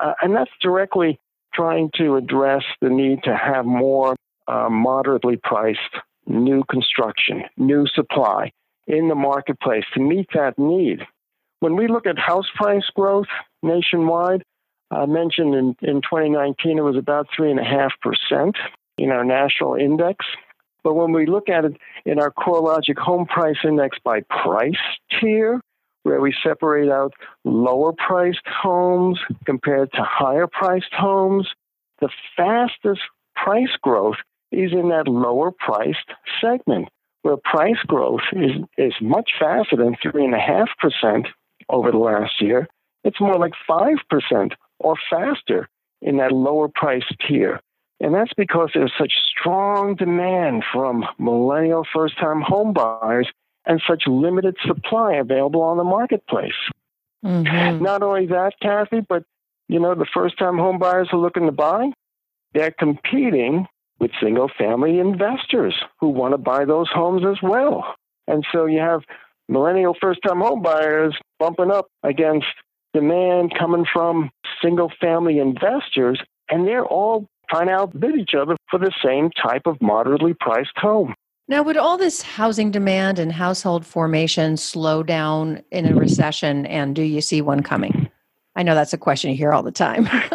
Uh, 0.00 0.14
and 0.22 0.34
that's 0.34 0.50
directly 0.62 1.20
trying 1.52 1.90
to 1.96 2.16
address 2.16 2.62
the 2.80 2.88
need 2.88 3.22
to 3.24 3.36
have 3.36 3.66
more 3.66 4.16
uh, 4.48 4.70
moderately 4.70 5.36
priced 5.36 5.78
new 6.26 6.64
construction, 6.70 7.42
new 7.58 7.86
supply 7.94 8.50
in 8.86 9.08
the 9.08 9.14
marketplace 9.14 9.84
to 9.92 10.00
meet 10.00 10.28
that 10.32 10.58
need. 10.58 11.00
When 11.58 11.76
we 11.76 11.86
look 11.86 12.06
at 12.06 12.18
house 12.18 12.48
price 12.54 12.88
growth 12.96 13.28
nationwide, 13.62 14.42
I 14.90 15.04
mentioned 15.04 15.54
in, 15.54 15.76
in 15.82 16.00
2019 16.00 16.78
it 16.78 16.80
was 16.80 16.96
about 16.96 17.28
3.5% 17.38 18.54
in 19.00 19.10
our 19.10 19.24
national 19.24 19.74
index. 19.74 20.26
But 20.84 20.94
when 20.94 21.12
we 21.12 21.26
look 21.26 21.48
at 21.48 21.64
it 21.64 21.76
in 22.04 22.20
our 22.20 22.30
CoreLogic 22.30 22.98
Home 22.98 23.26
Price 23.26 23.56
Index 23.64 23.98
by 24.04 24.20
price 24.28 24.74
tier, 25.18 25.60
where 26.02 26.20
we 26.20 26.34
separate 26.42 26.90
out 26.90 27.12
lower 27.44 27.92
priced 27.92 28.46
homes 28.46 29.18
compared 29.44 29.92
to 29.92 30.02
higher 30.02 30.46
priced 30.46 30.92
homes, 30.92 31.48
the 32.00 32.08
fastest 32.36 33.00
price 33.34 33.76
growth 33.82 34.16
is 34.52 34.72
in 34.72 34.88
that 34.88 35.08
lower 35.08 35.50
priced 35.50 36.10
segment, 36.40 36.88
where 37.22 37.36
price 37.36 37.82
growth 37.86 38.22
is, 38.32 38.52
is 38.78 38.94
much 39.00 39.32
faster 39.38 39.76
than 39.76 39.96
3.5% 40.04 41.26
over 41.68 41.90
the 41.90 41.98
last 41.98 42.40
year. 42.40 42.66
It's 43.04 43.20
more 43.20 43.38
like 43.38 43.52
5% 43.68 44.52
or 44.78 44.96
faster 45.10 45.68
in 46.02 46.16
that 46.18 46.32
lower 46.32 46.68
priced 46.68 47.14
tier. 47.26 47.60
And 48.00 48.14
that's 48.14 48.32
because 48.34 48.70
there's 48.74 48.92
such 48.98 49.12
strong 49.30 49.94
demand 49.94 50.64
from 50.72 51.04
millennial 51.18 51.86
first 51.92 52.18
time 52.18 52.40
home 52.40 52.72
buyers 52.72 53.28
and 53.66 53.82
such 53.86 54.04
limited 54.06 54.56
supply 54.66 55.14
available 55.14 55.60
on 55.62 55.76
the 55.76 55.84
marketplace. 55.84 56.52
Mm-hmm. 57.24 57.82
Not 57.82 58.02
only 58.02 58.26
that, 58.26 58.54
Kathy, 58.62 59.00
but 59.00 59.24
you 59.68 59.78
know, 59.78 59.94
the 59.94 60.06
first 60.12 60.38
time 60.38 60.56
home 60.56 60.78
buyers 60.78 61.08
are 61.12 61.18
looking 61.18 61.46
to 61.46 61.52
buy, 61.52 61.92
they're 62.54 62.72
competing 62.72 63.66
with 64.00 64.10
single 64.20 64.50
family 64.58 64.98
investors 64.98 65.74
who 66.00 66.08
want 66.08 66.32
to 66.32 66.38
buy 66.38 66.64
those 66.64 66.88
homes 66.88 67.22
as 67.24 67.40
well. 67.42 67.94
And 68.26 68.44
so 68.50 68.64
you 68.64 68.80
have 68.80 69.02
millennial 69.48 69.94
first 70.00 70.20
time 70.26 70.40
home 70.40 70.62
buyers 70.62 71.16
bumping 71.38 71.70
up 71.70 71.88
against 72.02 72.46
demand 72.94 73.52
coming 73.56 73.84
from 73.92 74.30
single 74.62 74.90
family 75.00 75.38
investors, 75.38 76.20
and 76.48 76.66
they're 76.66 76.86
all 76.86 77.28
trying 77.50 77.66
to 77.66 77.72
outbid 77.72 78.16
each 78.16 78.34
other 78.34 78.56
for 78.70 78.78
the 78.78 78.92
same 79.04 79.30
type 79.30 79.62
of 79.66 79.80
moderately 79.80 80.34
priced 80.38 80.76
home. 80.76 81.14
Now, 81.48 81.62
would 81.64 81.76
all 81.76 81.98
this 81.98 82.22
housing 82.22 82.70
demand 82.70 83.18
and 83.18 83.32
household 83.32 83.84
formation 83.84 84.56
slow 84.56 85.02
down 85.02 85.62
in 85.72 85.84
a 85.84 85.96
recession, 85.96 86.64
and 86.66 86.94
do 86.94 87.02
you 87.02 87.20
see 87.20 87.42
one 87.42 87.62
coming? 87.62 88.08
I 88.54 88.62
know 88.62 88.74
that's 88.74 88.92
a 88.92 88.98
question 88.98 89.30
you 89.32 89.36
hear 89.36 89.52
all 89.52 89.64
the 89.64 89.72
time. 89.72 90.08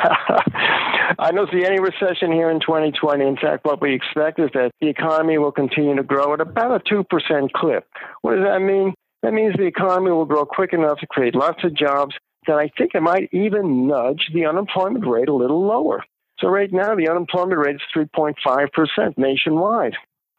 I 1.18 1.32
don't 1.32 1.50
see 1.50 1.64
any 1.64 1.80
recession 1.80 2.32
here 2.32 2.50
in 2.50 2.60
2020. 2.60 3.24
In 3.24 3.36
fact, 3.36 3.64
what 3.64 3.80
we 3.80 3.94
expect 3.94 4.38
is 4.38 4.50
that 4.54 4.70
the 4.80 4.88
economy 4.88 5.38
will 5.38 5.52
continue 5.52 5.94
to 5.96 6.02
grow 6.02 6.32
at 6.34 6.40
about 6.40 6.80
a 6.80 6.94
2% 6.94 7.52
clip. 7.52 7.86
What 8.22 8.36
does 8.36 8.44
that 8.44 8.60
mean? 8.60 8.94
That 9.22 9.32
means 9.32 9.54
the 9.56 9.64
economy 9.64 10.10
will 10.12 10.24
grow 10.24 10.46
quick 10.46 10.72
enough 10.72 10.98
to 11.00 11.06
create 11.06 11.34
lots 11.34 11.62
of 11.64 11.74
jobs 11.74 12.14
that 12.46 12.56
I 12.56 12.70
think 12.78 12.94
it 12.94 13.02
might 13.02 13.28
even 13.32 13.86
nudge 13.86 14.30
the 14.32 14.46
unemployment 14.46 15.06
rate 15.06 15.28
a 15.28 15.34
little 15.34 15.66
lower. 15.66 16.02
So 16.40 16.48
right 16.48 16.72
now, 16.72 16.94
the 16.94 17.08
unemployment 17.08 17.58
rate 17.58 17.76
is 17.76 17.82
3.5% 17.94 19.18
nationwide. 19.18 19.94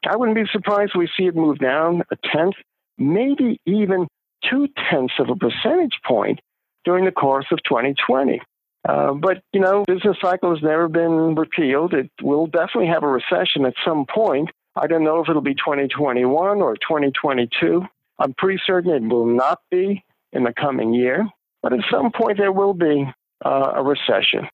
I 0.07 0.15
wouldn't 0.15 0.35
be 0.35 0.49
surprised 0.51 0.91
if 0.95 0.99
we 0.99 1.09
see 1.17 1.27
it 1.27 1.35
move 1.35 1.59
down 1.59 2.03
a 2.11 2.15
tenth, 2.33 2.55
maybe 2.97 3.61
even 3.65 4.07
two 4.49 4.67
tenths 4.89 5.13
of 5.19 5.29
a 5.29 5.35
percentage 5.35 5.99
point 6.05 6.39
during 6.85 7.05
the 7.05 7.11
course 7.11 7.45
of 7.51 7.59
2020. 7.63 8.41
Uh, 8.87 9.13
but, 9.13 9.43
you 9.53 9.59
know, 9.59 9.83
business 9.85 10.17
cycle 10.19 10.53
has 10.55 10.63
never 10.63 10.87
been 10.87 11.35
repealed. 11.35 11.93
It 11.93 12.09
will 12.21 12.47
definitely 12.47 12.87
have 12.87 13.03
a 13.03 13.07
recession 13.07 13.65
at 13.65 13.75
some 13.85 14.05
point. 14.11 14.49
I 14.75 14.87
don't 14.87 15.03
know 15.03 15.21
if 15.21 15.29
it'll 15.29 15.41
be 15.41 15.53
2021 15.53 16.61
or 16.61 16.75
2022. 16.77 17.85
I'm 18.17 18.33
pretty 18.33 18.59
certain 18.65 18.91
it 18.91 19.07
will 19.07 19.27
not 19.27 19.59
be 19.69 20.03
in 20.31 20.43
the 20.43 20.53
coming 20.53 20.93
year. 20.93 21.27
But 21.61 21.73
at 21.73 21.81
some 21.91 22.11
point, 22.11 22.37
there 22.37 22.51
will 22.51 22.73
be 22.73 23.05
uh, 23.45 23.73
a 23.75 23.83
recession, 23.83 24.47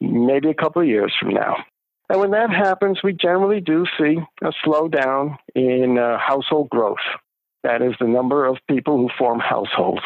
maybe 0.00 0.50
a 0.50 0.54
couple 0.54 0.82
of 0.82 0.88
years 0.88 1.12
from 1.18 1.34
now. 1.34 1.56
And 2.08 2.20
when 2.20 2.32
that 2.32 2.50
happens, 2.50 3.00
we 3.02 3.12
generally 3.12 3.60
do 3.60 3.86
see 3.98 4.18
a 4.42 4.52
slowdown 4.64 5.38
in 5.54 5.98
uh, 5.98 6.18
household 6.18 6.68
growth. 6.68 6.98
That 7.62 7.80
is 7.80 7.94
the 7.98 8.06
number 8.06 8.44
of 8.44 8.58
people 8.68 8.98
who 8.98 9.08
form 9.18 9.40
households. 9.40 10.02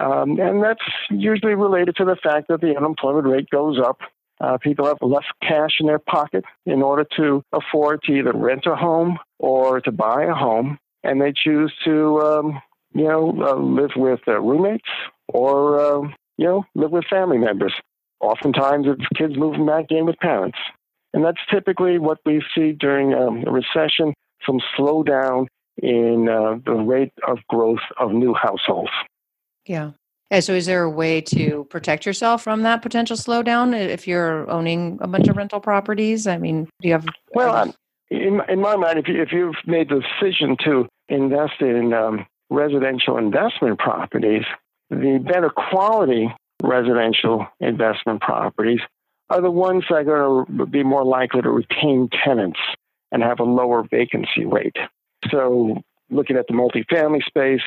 Um, 0.00 0.38
and 0.40 0.62
that's 0.62 0.80
usually 1.10 1.54
related 1.54 1.96
to 1.96 2.04
the 2.04 2.16
fact 2.16 2.48
that 2.48 2.60
the 2.60 2.76
unemployment 2.76 3.26
rate 3.26 3.50
goes 3.50 3.78
up. 3.78 3.98
Uh, 4.40 4.56
people 4.56 4.86
have 4.86 4.98
less 5.02 5.24
cash 5.42 5.80
in 5.80 5.86
their 5.86 5.98
pocket 5.98 6.44
in 6.64 6.80
order 6.80 7.04
to 7.16 7.42
afford 7.52 8.02
to 8.04 8.12
either 8.12 8.32
rent 8.32 8.64
a 8.66 8.76
home 8.76 9.18
or 9.38 9.80
to 9.80 9.90
buy 9.90 10.24
a 10.24 10.34
home, 10.34 10.78
and 11.02 11.20
they 11.20 11.32
choose 11.32 11.72
to, 11.84 12.20
um, 12.20 12.62
you 12.94 13.04
know, 13.04 13.34
uh, 13.42 13.54
live 13.54 13.90
with 13.96 14.20
roommates 14.26 14.88
or, 15.28 15.80
uh, 15.80 16.08
you 16.36 16.46
know, 16.46 16.64
live 16.74 16.92
with 16.92 17.04
family 17.06 17.38
members. 17.38 17.74
Oftentimes, 18.20 18.86
it's 18.88 19.06
kids 19.16 19.36
moving 19.36 19.66
back 19.66 19.86
in 19.90 20.06
with 20.06 20.18
parents, 20.18 20.58
and 21.14 21.24
that's 21.24 21.40
typically 21.50 21.98
what 21.98 22.18
we 22.26 22.42
see 22.54 22.72
during 22.72 23.14
um, 23.14 23.44
a 23.46 23.50
recession: 23.50 24.14
some 24.44 24.60
slowdown 24.76 25.46
in 25.82 26.28
uh, 26.28 26.58
the 26.64 26.72
rate 26.72 27.12
of 27.26 27.38
growth 27.48 27.78
of 27.98 28.12
new 28.12 28.34
households. 28.34 28.90
Yeah. 29.66 29.92
Yeah, 30.30 30.40
so 30.40 30.52
is 30.52 30.66
there 30.66 30.82
a 30.82 30.90
way 30.90 31.22
to 31.22 31.66
protect 31.70 32.04
yourself 32.04 32.42
from 32.42 32.62
that 32.62 32.82
potential 32.82 33.16
slowdown 33.16 33.74
if 33.74 34.06
you're 34.06 34.48
owning 34.50 34.98
a 35.00 35.08
bunch 35.08 35.26
of 35.26 35.38
rental 35.38 35.58
properties? 35.58 36.26
I 36.26 36.36
mean, 36.36 36.64
do 36.82 36.88
you 36.88 36.92
have? 36.92 37.06
Well, 37.32 37.56
um, 37.56 37.74
in, 38.10 38.42
in 38.46 38.60
my 38.60 38.76
mind, 38.76 38.98
if, 38.98 39.08
you, 39.08 39.22
if 39.22 39.32
you've 39.32 39.56
made 39.66 39.88
the 39.88 40.02
decision 40.20 40.56
to 40.64 40.86
invest 41.08 41.60
in 41.60 41.94
um, 41.94 42.26
residential 42.50 43.16
investment 43.16 43.78
properties, 43.78 44.44
the 44.90 45.18
better 45.18 45.48
quality 45.48 46.28
residential 46.62 47.46
investment 47.60 48.20
properties 48.20 48.80
are 49.30 49.40
the 49.40 49.50
ones 49.50 49.84
that 49.88 49.96
are 49.96 50.04
going 50.04 50.58
to 50.58 50.66
be 50.66 50.82
more 50.82 51.04
likely 51.04 51.42
to 51.42 51.50
retain 51.50 52.08
tenants 52.24 52.58
and 53.12 53.22
have 53.22 53.40
a 53.40 53.44
lower 53.44 53.82
vacancy 53.82 54.44
rate. 54.44 54.76
So, 55.30 55.82
looking 56.10 56.36
at 56.36 56.46
the 56.46 56.54
multifamily 56.54 57.24
space, 57.24 57.60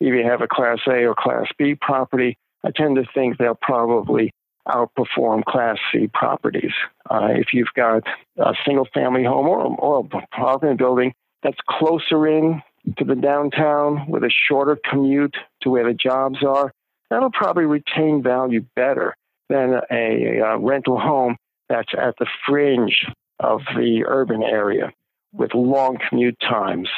if 0.00 0.14
you 0.14 0.24
have 0.24 0.42
a 0.42 0.48
Class 0.48 0.78
A 0.86 1.04
or 1.04 1.14
Class 1.14 1.46
B 1.58 1.74
property, 1.74 2.36
I 2.64 2.70
tend 2.70 2.96
to 2.96 3.04
think 3.14 3.38
they'll 3.38 3.58
probably 3.60 4.32
outperform 4.68 5.44
Class 5.44 5.78
C 5.92 6.08
properties. 6.12 6.72
Uh, 7.10 7.28
if 7.30 7.48
you've 7.52 7.72
got 7.74 8.02
a 8.36 8.52
single 8.64 8.86
family 8.92 9.24
home 9.24 9.46
or, 9.46 9.60
or 9.60 10.06
a 10.12 10.18
apartment 10.18 10.78
building 10.78 11.14
that's 11.42 11.58
closer 11.68 12.26
in 12.26 12.62
to 12.96 13.04
the 13.04 13.14
downtown 13.14 14.08
with 14.08 14.22
a 14.24 14.30
shorter 14.30 14.78
commute 14.88 15.36
to 15.62 15.70
where 15.70 15.84
the 15.84 15.94
jobs 15.94 16.42
are, 16.44 16.72
that'll 17.10 17.30
probably 17.30 17.64
retain 17.64 18.22
value 18.22 18.64
better 18.76 19.14
than 19.48 19.80
a, 19.90 20.38
a 20.38 20.58
rental 20.58 20.98
home 20.98 21.36
that's 21.68 21.92
at 21.96 22.14
the 22.18 22.26
fringe 22.46 23.06
of 23.40 23.60
the 23.76 24.04
urban 24.06 24.42
area 24.42 24.92
with 25.32 25.54
long 25.54 25.98
commute 26.08 26.38
times 26.40 26.88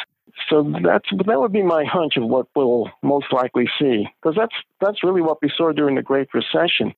so 0.48 0.72
that's 0.82 1.08
that 1.26 1.40
would 1.40 1.52
be 1.52 1.62
my 1.62 1.84
hunch 1.84 2.16
of 2.16 2.24
what 2.24 2.46
we'll 2.54 2.90
most 3.02 3.32
likely 3.32 3.68
see, 3.78 4.06
because 4.20 4.36
that's 4.36 4.54
that's 4.80 5.02
really 5.02 5.22
what 5.22 5.38
we 5.42 5.50
saw 5.56 5.72
during 5.72 5.96
the 5.96 6.02
Great 6.02 6.28
Recession. 6.32 6.94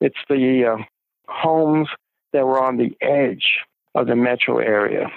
It's 0.00 0.16
the 0.28 0.74
uh, 0.74 0.84
homes 1.28 1.88
that 2.32 2.46
were 2.46 2.62
on 2.62 2.76
the 2.76 2.96
edge 3.00 3.44
of 3.94 4.06
the 4.06 4.16
metro 4.16 4.58
area, 4.58 5.08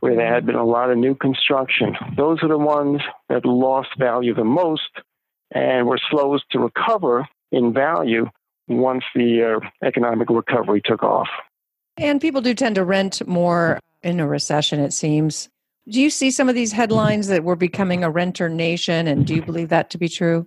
where 0.00 0.14
there 0.14 0.32
had 0.32 0.46
been 0.46 0.56
a 0.56 0.64
lot 0.64 0.90
of 0.90 0.98
new 0.98 1.14
construction. 1.14 1.96
Those 2.16 2.42
are 2.42 2.48
the 2.48 2.58
ones 2.58 3.00
that 3.28 3.44
lost 3.44 3.90
value 3.98 4.34
the 4.34 4.44
most 4.44 4.90
and 5.52 5.86
were 5.86 5.98
slowest 6.10 6.44
to 6.50 6.58
recover 6.58 7.26
in 7.52 7.72
value 7.72 8.26
once 8.68 9.04
the 9.14 9.60
uh, 9.62 9.86
economic 9.86 10.28
recovery 10.30 10.82
took 10.84 11.02
off. 11.02 11.28
And 11.96 12.20
people 12.20 12.40
do 12.40 12.54
tend 12.54 12.74
to 12.74 12.84
rent 12.84 13.26
more 13.26 13.80
in 14.02 14.20
a 14.20 14.26
recession, 14.26 14.80
it 14.80 14.92
seems. 14.92 15.48
Do 15.88 16.00
you 16.00 16.10
see 16.10 16.30
some 16.30 16.48
of 16.48 16.54
these 16.54 16.72
headlines 16.72 17.28
that 17.28 17.44
we're 17.44 17.54
becoming 17.54 18.02
a 18.02 18.10
renter 18.10 18.48
nation, 18.48 19.06
and 19.06 19.24
do 19.24 19.34
you 19.34 19.42
believe 19.42 19.68
that 19.68 19.90
to 19.90 19.98
be 19.98 20.08
true? 20.08 20.46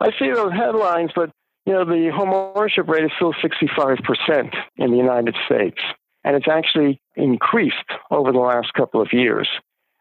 I 0.00 0.10
see 0.18 0.30
those 0.32 0.52
headlines, 0.52 1.10
but 1.14 1.30
you 1.66 1.72
know 1.72 1.84
the 1.84 2.10
home 2.14 2.30
ownership 2.30 2.88
rate 2.88 3.04
is 3.04 3.10
still 3.16 3.34
65% 3.34 4.54
in 4.76 4.90
the 4.90 4.96
United 4.96 5.36
States, 5.46 5.78
and 6.24 6.34
it's 6.34 6.48
actually 6.48 7.00
increased 7.14 7.76
over 8.10 8.32
the 8.32 8.38
last 8.38 8.72
couple 8.72 9.00
of 9.00 9.12
years. 9.12 9.48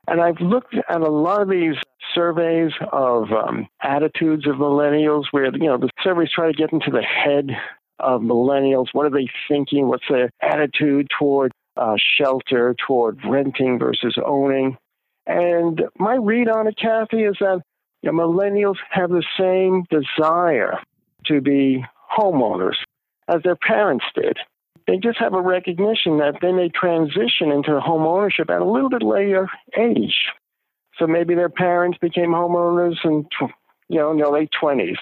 And 0.08 0.22
I've 0.22 0.40
looked 0.42 0.76
at 0.76 1.02
a 1.02 1.10
lot 1.10 1.42
of 1.42 1.50
these 1.50 1.76
surveys 2.14 2.72
of 2.92 3.32
um, 3.32 3.68
attitudes 3.82 4.46
of 4.48 4.56
millennials, 4.56 5.26
where 5.32 5.46
you 5.46 5.68
know 5.68 5.78
the 5.78 5.90
surveys 6.04 6.30
try 6.34 6.48
to 6.48 6.58
get 6.58 6.74
into 6.74 6.92
the 6.92 7.02
head 7.02 7.52
of 8.00 8.22
millennials. 8.22 8.88
What 8.92 9.06
are 9.06 9.10
they 9.10 9.30
thinking? 9.48 9.88
What's 9.88 10.04
their 10.10 10.30
attitude 10.42 11.08
toward 11.18 11.54
uh, 11.78 11.96
shelter 12.18 12.76
toward 12.86 13.20
renting 13.26 13.80
versus 13.80 14.16
owning. 14.24 14.78
And 15.26 15.82
my 15.98 16.16
read 16.16 16.50
on 16.50 16.68
it, 16.68 16.78
Kathy, 16.78 17.24
is 17.24 17.38
that 17.40 17.62
you 18.02 18.12
know, 18.12 18.28
millennials 18.28 18.76
have 18.90 19.10
the 19.10 19.24
same 19.40 19.86
desire 19.90 20.80
to 21.26 21.42
be 21.42 21.84
homeowners 22.18 22.76
as 23.28 23.42
their 23.44 23.56
parents 23.56 24.06
did. 24.14 24.38
They 24.88 24.98
just 24.98 25.18
have 25.20 25.34
a 25.34 25.42
recognition 25.42 26.18
that 26.18 26.36
they 26.42 26.52
may 26.52 26.70
transition 26.70 27.52
into 27.52 27.80
home 27.80 28.06
ownership 28.06 28.50
at 28.50 28.62
a 28.62 28.66
little 28.66 28.90
bit 28.90 29.04
later 29.04 29.48
age. 29.78 30.16
So 31.00 31.08
maybe 31.08 31.36
their 31.36 31.50
parents 31.50 31.98
became 32.00 32.32
homeowners 32.32 32.96
in 33.04 33.26
you 33.90 33.98
know 33.98 34.12
in 34.12 34.18
their 34.18 34.32
late 34.32 34.52
twenties. 34.60 34.98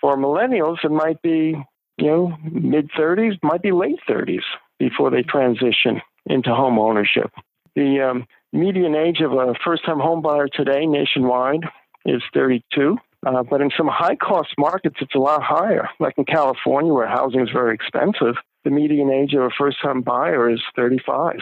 For 0.00 0.16
millennials, 0.16 0.78
it 0.84 0.90
might 0.90 1.20
be 1.22 1.56
you 1.98 2.06
know 2.06 2.36
mid 2.50 2.90
thirties, 2.96 3.34
might 3.42 3.62
be 3.62 3.72
late 3.72 3.98
thirties 4.06 4.44
before 4.78 5.10
they 5.10 5.22
transition 5.22 6.00
into 6.26 6.54
home 6.54 6.78
ownership. 6.78 7.30
The 7.74 8.00
um, 8.00 8.26
median 8.52 8.94
age 8.94 9.20
of 9.20 9.32
a 9.32 9.54
first 9.64 9.84
time 9.84 10.00
home 10.00 10.22
buyer 10.22 10.48
today 10.48 10.86
nationwide 10.86 11.64
is 12.04 12.22
32. 12.34 12.96
Uh, 13.26 13.42
but 13.42 13.60
in 13.60 13.70
some 13.76 13.88
high 13.88 14.14
cost 14.14 14.50
markets, 14.58 14.96
it's 15.00 15.14
a 15.14 15.18
lot 15.18 15.42
higher. 15.42 15.88
Like 15.98 16.14
in 16.16 16.24
California, 16.24 16.92
where 16.92 17.08
housing 17.08 17.40
is 17.40 17.50
very 17.52 17.74
expensive, 17.74 18.36
the 18.66 18.70
median 18.72 19.10
age 19.12 19.32
of 19.32 19.42
a 19.42 19.50
first 19.56 19.80
time 19.80 20.02
buyer 20.02 20.50
is 20.50 20.60
35. 20.74 21.36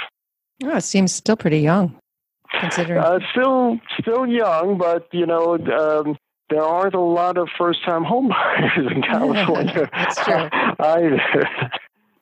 Oh, 0.62 0.76
it 0.76 0.82
seems 0.82 1.12
still 1.12 1.36
pretty 1.36 1.60
young, 1.60 1.98
considering. 2.60 3.02
Uh, 3.02 3.18
still, 3.32 3.80
still 3.98 4.26
young, 4.26 4.76
but 4.76 5.08
you 5.10 5.24
know, 5.24 5.54
um, 5.54 6.18
there 6.50 6.62
aren't 6.62 6.94
a 6.94 7.00
lot 7.00 7.38
of 7.38 7.48
first 7.56 7.82
time 7.82 8.04
home 8.04 8.28
buyers 8.58 8.92
in 8.94 9.02
California. 9.10 9.88
That's 9.92 10.22
true. 10.22 10.34
either. 10.78 11.48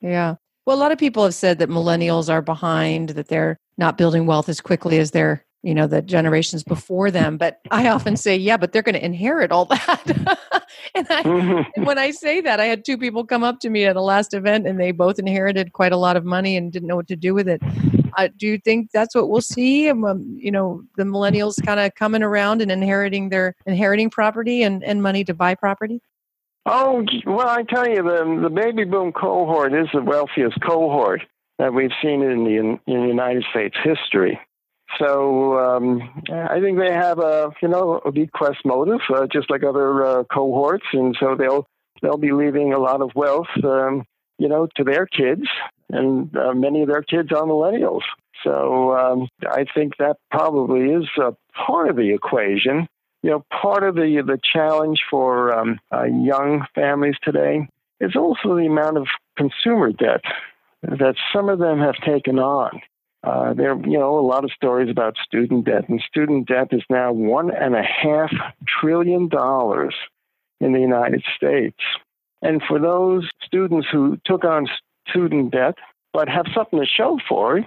Yeah. 0.01 0.37
Well, 0.67 0.77
a 0.77 0.79
lot 0.79 0.93
of 0.93 0.99
people 0.99 1.25
have 1.25 1.35
said 1.35 1.59
that 1.59 1.69
millennials 1.69 2.31
are 2.31 2.43
behind, 2.43 3.11
that 3.11 3.27
they're 3.27 3.57
not 3.79 3.99
building 3.99 4.27
wealth 4.27 4.49
as 4.49 4.61
quickly 4.61 4.99
as 4.99 5.11
their, 5.11 5.45
you 5.65 5.75
know, 5.75 5.89
the 5.89 6.01
generations 6.01 6.63
before 6.63 7.11
them. 7.11 7.37
But 7.39 7.59
I 7.73 7.89
often 7.89 8.17
say, 8.17 8.37
yeah, 8.37 8.57
but 8.57 8.71
they're 8.71 8.83
going 8.83 8.95
to 8.95 9.05
inherit 9.05 9.51
all 9.51 9.65
that. 9.65 10.39
and, 10.95 11.07
I, 11.11 11.23
mm-hmm. 11.23 11.85
when 11.85 11.99
I 11.99 12.11
say 12.11 12.41
that, 12.41 12.61
I 12.61 12.67
had 12.67 12.85
two 12.85 12.99
people 12.99 13.25
come 13.25 13.45
up 13.45 13.61
to 13.61 13.71
me 13.71 13.85
at 13.85 13.97
a 13.97 14.01
last 14.01 14.35
event, 14.35 14.67
and 14.67 14.79
they 14.79 14.93
both 14.93 15.19
inherited 15.19 15.73
quite 15.73 15.93
a 15.93 15.97
lot 15.97 16.17
of 16.17 16.25
money 16.25 16.57
and 16.57 16.73
didn't 16.73 16.89
know 16.89 16.97
what 16.97 17.09
to 17.09 17.17
do 17.17 17.35
with 17.35 17.49
it. 17.49 17.63
Uh, 18.17 18.29
do 18.37 18.47
you 18.47 18.59
think 18.59 18.91
that's 18.93 19.15
what 19.15 19.29
we'll 19.31 19.41
see? 19.41 19.89
Um, 19.89 20.05
um 20.05 20.37
you 20.39 20.51
know, 20.51 20.85
the 20.97 21.05
millennials 21.05 21.65
kind 21.65 21.81
of 21.81 21.95
coming 21.95 22.23
around 22.23 22.61
and 22.61 22.71
inheriting 22.71 23.31
their 23.31 23.55
inheriting 23.67 24.11
property 24.11 24.63
and, 24.63 24.85
and 24.85 25.03
money 25.03 25.25
to 25.25 25.35
buy 25.35 25.55
property? 25.55 26.01
Oh, 26.67 27.05
well, 27.27 27.49
I 27.49 27.65
tell 27.65 27.89
you, 27.89 28.03
the, 28.03 28.41
the 28.43 28.51
baby 28.51 28.85
boom 28.85 29.13
cohort 29.13 29.75
is 29.75 29.89
the 29.93 30.03
wealthiest 30.03 30.61
cohort 30.61 31.23
that 31.59 31.75
we've 31.75 31.91
seen 32.01 32.23
in 32.23 32.45
the, 32.45 32.57
in, 32.57 32.81
in 32.87 33.09
United 33.09 33.45
States 33.51 33.77
history. 33.83 34.39
So 34.99 35.59
um, 35.59 36.25
I 36.31 36.61
think 36.61 36.79
they 36.79 36.93
have 36.93 37.19
a 37.19 37.51
you 37.63 37.69
know 37.69 38.01
a 38.05 38.13
bequest 38.13 38.59
motive, 38.65 39.01
uh, 39.15 39.27
just 39.33 39.51
like 39.51 39.65
other 39.65 40.05
uh, 40.05 40.25
cohorts, 40.25 40.87
and 40.93 41.17
so 41.19 41.35
they'll 41.35 41.67
they'll 42.03 42.17
be 42.17 42.33
leaving 42.33 42.73
a 42.73 42.79
lot 42.79 43.01
of 43.01 43.11
wealth, 43.15 43.49
um, 43.65 44.05
you 44.39 44.49
know, 44.49 44.69
to 44.77 44.85
their 44.85 45.07
kids, 45.07 45.43
and 45.91 46.37
uh, 46.37 46.53
many 46.53 46.83
of 46.83 46.89
their 46.89 47.03
kids 47.03 47.31
are 47.33 47.45
millennials. 47.45 48.03
So 48.45 48.97
um, 48.97 49.29
I 49.49 49.65
think 49.75 49.97
that 49.99 50.17
probably 50.31 50.91
is 50.91 51.09
part 51.55 51.89
of 51.89 51.97
the 51.97 52.13
equation 52.13 52.89
you 53.23 53.31
know, 53.31 53.45
part 53.51 53.85
of 53.85 53.95
the 53.95 54.23
the 54.27 54.39
challenge 54.53 55.01
for 55.09 55.53
um, 55.53 55.79
uh, 55.93 56.05
young 56.05 56.67
families 56.75 57.15
today 57.23 57.69
is 58.01 58.17
also 58.17 58.57
the 58.57 58.67
amount 58.67 58.99
of 58.99 59.07
consumer 59.37 59.93
debt 59.93 60.23
that 60.83 61.15
some 61.33 61.49
of 61.49 61.61
them 61.61 61.79
have 61.79 61.95
taken 62.05 62.39
on. 62.39 62.83
Uh, 63.25 63.55
there, 63.55 63.77
you 63.77 63.99
know, 63.99 64.19
a 64.19 64.27
lot 64.27 64.45
of 64.45 64.51
stories 64.53 64.91
about 64.91 65.17
student 65.25 65.65
debt, 65.65 65.89
and 65.89 66.01
student 66.01 66.49
debt 66.49 66.69
is 66.73 66.83
now 66.91 67.13
one 67.13 67.55
and 67.55 67.77
a 67.77 67.83
half 67.83 68.33
trillion 68.67 69.29
dollars 69.29 69.95
in 70.61 70.73
the 70.73 70.81
United 70.81 71.23
States. 71.37 71.79
And 72.41 72.61
for 72.67 72.81
those 72.81 73.29
students 73.45 73.87
who 73.91 74.19
took 74.25 74.45
on 74.45 74.67
student 75.09 75.53
debt 75.53 75.77
but 76.13 76.29
have 76.29 76.47
something 76.55 76.81
to 76.81 76.87
show 76.87 77.19
for 77.29 77.59
it, 77.59 77.65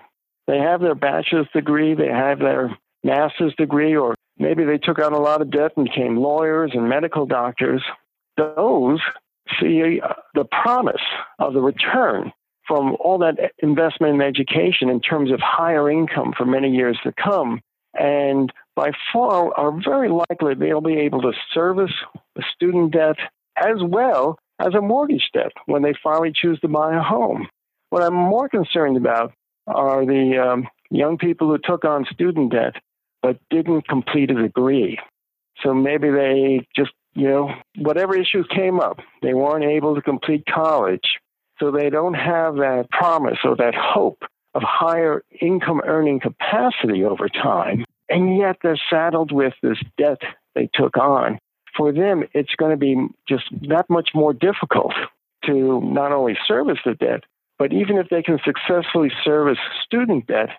they 0.48 0.60
have 0.60 0.82
their 0.82 0.96
bachelor's 0.96 1.48
degree, 1.54 1.96
they 1.96 2.10
have 2.10 2.40
their 2.40 2.78
master's 3.04 3.56
degree, 3.56 3.96
or 3.96 4.16
maybe 4.38 4.66
they 4.66 4.78
took 4.78 5.00
on 5.00 5.14
a 5.14 5.20
lot 5.20 5.42
of 5.42 5.52
debt 5.52 5.72
and 5.78 5.86
became 5.86 6.18
lawyers 6.18 6.72
and 6.74 6.90
medical 6.90 7.26
doctors. 7.26 7.82
Those 8.38 9.00
see 9.60 10.02
uh, 10.02 10.14
the 10.34 10.46
promise 10.46 11.02
of 11.40 11.54
the 11.54 11.62
return 11.62 12.32
from 12.68 12.96
all 13.00 13.20
that 13.20 13.54
investment 13.60 14.16
in 14.16 14.22
education 14.22 14.90
in 14.90 15.00
terms 15.00 15.32
of 15.32 15.40
higher 15.40 15.90
income 15.90 16.34
for 16.36 16.46
many 16.46 16.70
years 16.70 16.98
to 17.04 17.14
come. 17.14 17.62
And 17.94 18.52
by 18.76 18.92
far 19.14 19.54
are 19.58 19.80
very 19.84 20.10
likely 20.10 20.54
they'll 20.56 20.82
be 20.82 21.00
able 21.00 21.22
to 21.22 21.32
service 21.54 21.94
the 22.36 22.44
student 22.54 22.92
debt 22.94 23.16
as 23.58 23.78
well 23.82 24.38
as 24.60 24.74
a 24.74 24.82
mortgage 24.82 25.30
debt 25.34 25.52
when 25.66 25.82
they 25.82 25.94
finally 26.04 26.34
choose 26.34 26.60
to 26.62 26.68
buy 26.68 26.96
a 26.96 27.02
home. 27.02 27.48
What 27.90 28.04
I'm 28.04 28.14
more 28.14 28.50
concerned 28.50 28.98
about 28.98 29.34
are 29.68 30.06
the 30.06 30.38
um, 30.38 30.68
young 30.90 31.18
people 31.18 31.48
who 31.48 31.58
took 31.58 31.86
on 31.86 32.06
student 32.12 32.52
debt 32.52 32.76
but 33.22 33.38
didn't 33.50 33.88
complete 33.88 34.30
a 34.30 34.36
degree. 34.36 35.00
So 35.64 35.74
maybe 35.74 36.12
they 36.12 36.68
just, 36.76 36.92
you 37.14 37.28
know, 37.28 37.52
whatever 37.78 38.16
issues 38.16 38.46
came 38.54 38.80
up, 38.80 39.00
they 39.22 39.34
weren't 39.34 39.64
able 39.64 39.96
to 39.96 40.02
complete 40.02 40.44
college. 40.46 41.18
So 41.60 41.72
they 41.72 41.90
don't 41.90 42.14
have 42.14 42.56
that 42.56 42.88
promise 42.92 43.40
or 43.44 43.56
that 43.56 43.76
hope 43.76 44.24
of 44.54 44.64
higher 44.64 45.24
income 45.42 45.82
earning 45.86 46.20
capacity 46.20 47.04
over 47.04 47.30
time. 47.30 47.86
And 48.10 48.38
yet 48.38 48.58
they're 48.62 48.80
saddled 48.90 49.32
with 49.32 49.54
this 49.62 49.78
debt 49.98 50.22
they 50.54 50.70
took 50.74 50.98
on. 50.98 51.40
For 51.76 51.92
them, 51.92 52.24
it's 52.34 52.56
going 52.56 52.72
to 52.72 52.78
be 52.78 53.08
just 53.28 53.44
that 53.70 53.90
much 53.90 54.10
more 54.14 54.34
difficult 54.34 54.94
to 55.46 55.82
not 55.82 56.12
only 56.12 56.38
service 56.48 56.80
the 56.86 56.94
debt, 56.94 57.24
but 57.58 57.74
even 57.74 57.98
if 57.98 58.10
they 58.10 58.22
can 58.22 58.40
successfully 58.44 59.12
service 59.24 59.58
student 59.84 60.28
debt, 60.28 60.50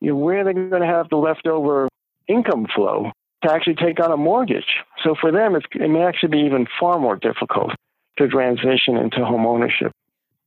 you 0.00 0.10
know, 0.10 0.16
where 0.16 0.40
are 0.40 0.44
they 0.44 0.52
going 0.52 0.82
to 0.82 0.86
have 0.86 1.08
the 1.08 1.16
leftover 1.16 1.88
income 2.28 2.66
flow 2.74 3.10
to 3.42 3.50
actually 3.50 3.74
take 3.74 4.00
on 4.00 4.12
a 4.12 4.16
mortgage? 4.16 4.82
So 5.02 5.14
for 5.18 5.32
them, 5.32 5.56
it 5.56 5.90
may 5.90 6.02
actually 6.02 6.30
be 6.30 6.40
even 6.40 6.66
far 6.78 6.98
more 6.98 7.16
difficult 7.16 7.72
to 8.18 8.28
transition 8.28 8.96
into 8.96 9.24
home 9.24 9.46
ownership. 9.46 9.92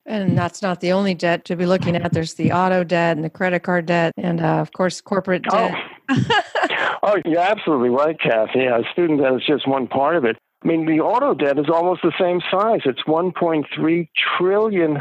And 0.09 0.35
that's 0.35 0.63
not 0.63 0.81
the 0.81 0.91
only 0.91 1.13
debt 1.13 1.45
to 1.45 1.55
be 1.55 1.67
looking 1.67 1.95
at. 1.95 2.11
There's 2.11 2.33
the 2.33 2.51
auto 2.51 2.83
debt 2.83 3.15
and 3.15 3.23
the 3.23 3.29
credit 3.29 3.61
card 3.61 3.85
debt, 3.85 4.11
and 4.17 4.41
uh, 4.41 4.55
of 4.57 4.71
course, 4.71 5.01
corporate 5.01 5.43
debt. 5.43 5.71
Oh. 6.09 6.15
oh, 7.03 7.21
you're 7.25 7.39
absolutely 7.39 7.89
right, 7.89 8.19
Kathy. 8.19 8.61
Yeah, 8.61 8.81
student 8.91 9.21
debt 9.21 9.35
is 9.35 9.45
just 9.45 9.67
one 9.67 9.87
part 9.87 10.15
of 10.15 10.25
it. 10.25 10.35
I 10.63 10.67
mean, 10.67 10.87
the 10.87 10.99
auto 10.99 11.35
debt 11.35 11.59
is 11.59 11.69
almost 11.71 12.01
the 12.01 12.11
same 12.19 12.41
size. 12.49 12.81
It's 12.85 13.03
$1.3 13.03 14.09
trillion. 14.37 14.97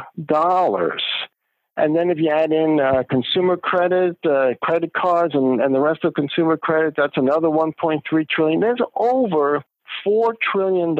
And 1.78 1.96
then 1.96 2.10
if 2.10 2.18
you 2.18 2.30
add 2.30 2.52
in 2.52 2.78
uh, 2.78 3.02
consumer 3.08 3.56
credit, 3.56 4.18
uh, 4.28 4.50
credit 4.62 4.92
cards, 4.92 5.34
and, 5.34 5.60
and 5.62 5.74
the 5.74 5.80
rest 5.80 6.04
of 6.04 6.12
consumer 6.14 6.58
credit, 6.58 6.94
that's 6.96 7.16
another 7.16 7.48
1.3 7.48 8.02
trillion. 8.28 8.60
There's 8.60 8.82
over 8.94 9.64
$4 10.06 10.34
trillion 10.52 10.96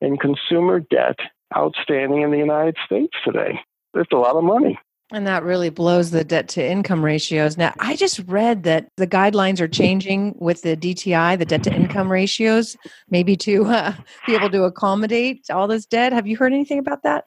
in 0.00 0.16
consumer 0.16 0.80
debt 0.80 1.18
outstanding 1.56 2.22
in 2.22 2.30
the 2.30 2.38
United 2.38 2.76
States 2.84 3.14
today. 3.24 3.60
It's 3.94 4.12
a 4.12 4.16
lot 4.16 4.36
of 4.36 4.44
money. 4.44 4.78
And 5.12 5.26
that 5.26 5.44
really 5.44 5.68
blows 5.68 6.10
the 6.10 6.24
debt 6.24 6.48
to 6.50 6.66
income 6.66 7.04
ratios. 7.04 7.58
Now, 7.58 7.74
I 7.78 7.94
just 7.94 8.20
read 8.26 8.62
that 8.62 8.88
the 8.96 9.06
guidelines 9.06 9.60
are 9.60 9.68
changing 9.68 10.34
with 10.38 10.62
the 10.62 10.76
DTI, 10.76 11.38
the 11.38 11.44
debt 11.44 11.62
to 11.64 11.74
income 11.74 12.10
ratios, 12.10 12.76
maybe 13.10 13.36
to 13.36 13.64
uh, 13.66 13.94
be 14.26 14.34
able 14.34 14.50
to 14.50 14.64
accommodate 14.64 15.50
all 15.50 15.68
this 15.68 15.86
debt. 15.86 16.12
Have 16.12 16.26
you 16.26 16.36
heard 16.36 16.52
anything 16.52 16.78
about 16.78 17.02
that? 17.02 17.26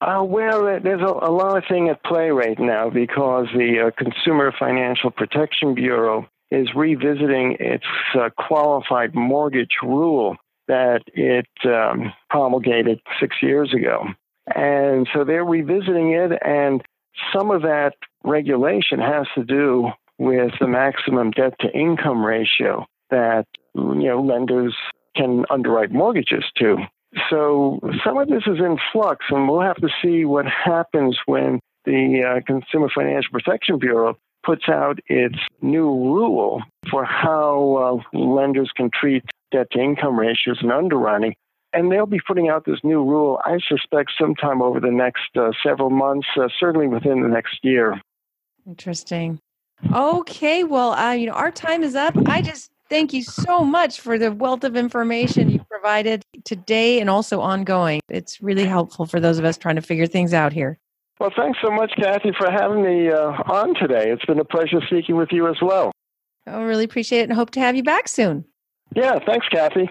Uh, 0.00 0.22
well, 0.22 0.64
there's 0.82 1.00
a, 1.00 1.04
a, 1.04 1.30
lot 1.30 1.56
of 1.56 1.62
thing 1.68 1.88
at 1.88 2.02
play 2.04 2.30
right 2.30 2.58
now 2.58 2.90
because 2.90 3.46
the 3.54 3.86
uh, 3.86 3.90
Consumer 3.96 4.52
Financial 4.58 5.10
Protection 5.10 5.74
Bureau 5.74 6.26
is 6.50 6.68
revisiting 6.74 7.56
its 7.58 7.86
uh, 8.14 8.28
qualified 8.36 9.14
mortgage 9.14 9.76
rule 9.82 10.36
that 10.68 11.02
it 11.06 11.46
um, 11.64 12.12
promulgated 12.30 13.00
six 13.20 13.36
years 13.42 13.72
ago. 13.74 14.06
And 14.54 15.08
so 15.12 15.24
they're 15.24 15.44
revisiting 15.44 16.12
it, 16.12 16.32
and 16.44 16.82
some 17.34 17.50
of 17.50 17.62
that 17.62 17.94
regulation 18.24 18.98
has 18.98 19.26
to 19.34 19.44
do 19.44 19.90
with 20.18 20.52
the 20.60 20.68
maximum 20.68 21.30
debt 21.30 21.54
to 21.60 21.70
income 21.72 22.24
ratio 22.24 22.86
that 23.10 23.46
you 23.74 24.08
know 24.08 24.22
lenders 24.22 24.74
can 25.16 25.44
underwrite 25.50 25.92
mortgages 25.92 26.44
to. 26.58 26.76
So 27.30 27.80
some 28.04 28.18
of 28.18 28.28
this 28.28 28.42
is 28.46 28.58
in 28.58 28.76
flux, 28.92 29.24
and 29.30 29.48
we'll 29.48 29.60
have 29.60 29.76
to 29.76 29.88
see 30.02 30.24
what 30.24 30.46
happens 30.46 31.18
when 31.26 31.60
the 31.84 32.22
uh, 32.22 32.40
Consumer 32.46 32.88
Financial 32.94 33.30
Protection 33.30 33.78
Bureau 33.78 34.16
puts 34.44 34.68
out 34.68 34.98
its 35.06 35.36
new 35.62 35.86
rule 35.86 36.62
for 36.94 37.04
how 37.04 38.02
uh, 38.14 38.16
lenders 38.16 38.70
can 38.76 38.88
treat 38.88 39.24
debt 39.50 39.66
to 39.72 39.80
income 39.80 40.16
ratios 40.16 40.58
and 40.60 40.70
underwriting. 40.70 41.34
And 41.72 41.90
they'll 41.90 42.06
be 42.06 42.20
putting 42.24 42.48
out 42.48 42.66
this 42.66 42.78
new 42.84 43.02
rule, 43.02 43.40
I 43.44 43.58
suspect, 43.68 44.12
sometime 44.16 44.62
over 44.62 44.78
the 44.78 44.92
next 44.92 45.36
uh, 45.36 45.50
several 45.60 45.90
months, 45.90 46.28
uh, 46.40 46.46
certainly 46.60 46.86
within 46.86 47.22
the 47.22 47.28
next 47.28 47.58
year. 47.64 48.00
Interesting. 48.64 49.40
Okay, 49.92 50.62
well, 50.62 50.92
uh, 50.92 51.10
you 51.10 51.26
know, 51.26 51.32
our 51.32 51.50
time 51.50 51.82
is 51.82 51.96
up. 51.96 52.14
I 52.28 52.40
just 52.40 52.70
thank 52.88 53.12
you 53.12 53.24
so 53.24 53.64
much 53.64 54.00
for 54.00 54.16
the 54.16 54.30
wealth 54.30 54.62
of 54.62 54.76
information 54.76 55.50
you 55.50 55.66
provided 55.68 56.22
today 56.44 57.00
and 57.00 57.10
also 57.10 57.40
ongoing. 57.40 58.02
It's 58.08 58.40
really 58.40 58.66
helpful 58.66 59.04
for 59.04 59.18
those 59.18 59.38
of 59.38 59.44
us 59.44 59.58
trying 59.58 59.76
to 59.76 59.82
figure 59.82 60.06
things 60.06 60.32
out 60.32 60.52
here. 60.52 60.78
Well, 61.18 61.32
thanks 61.36 61.58
so 61.60 61.72
much, 61.72 61.90
Kathy, 61.96 62.30
for 62.38 62.48
having 62.52 62.84
me 62.84 63.10
uh, 63.10 63.32
on 63.50 63.74
today. 63.74 64.12
It's 64.12 64.24
been 64.26 64.38
a 64.38 64.44
pleasure 64.44 64.80
speaking 64.86 65.16
with 65.16 65.30
you 65.32 65.48
as 65.48 65.56
well. 65.60 65.90
I 66.46 66.62
really 66.62 66.84
appreciate 66.84 67.20
it 67.20 67.30
and 67.30 67.32
hope 67.32 67.50
to 67.50 67.60
have 67.60 67.76
you 67.76 67.82
back 67.82 68.08
soon. 68.08 68.44
Yeah, 68.94 69.18
thanks, 69.24 69.48
Kathy. 69.48 69.90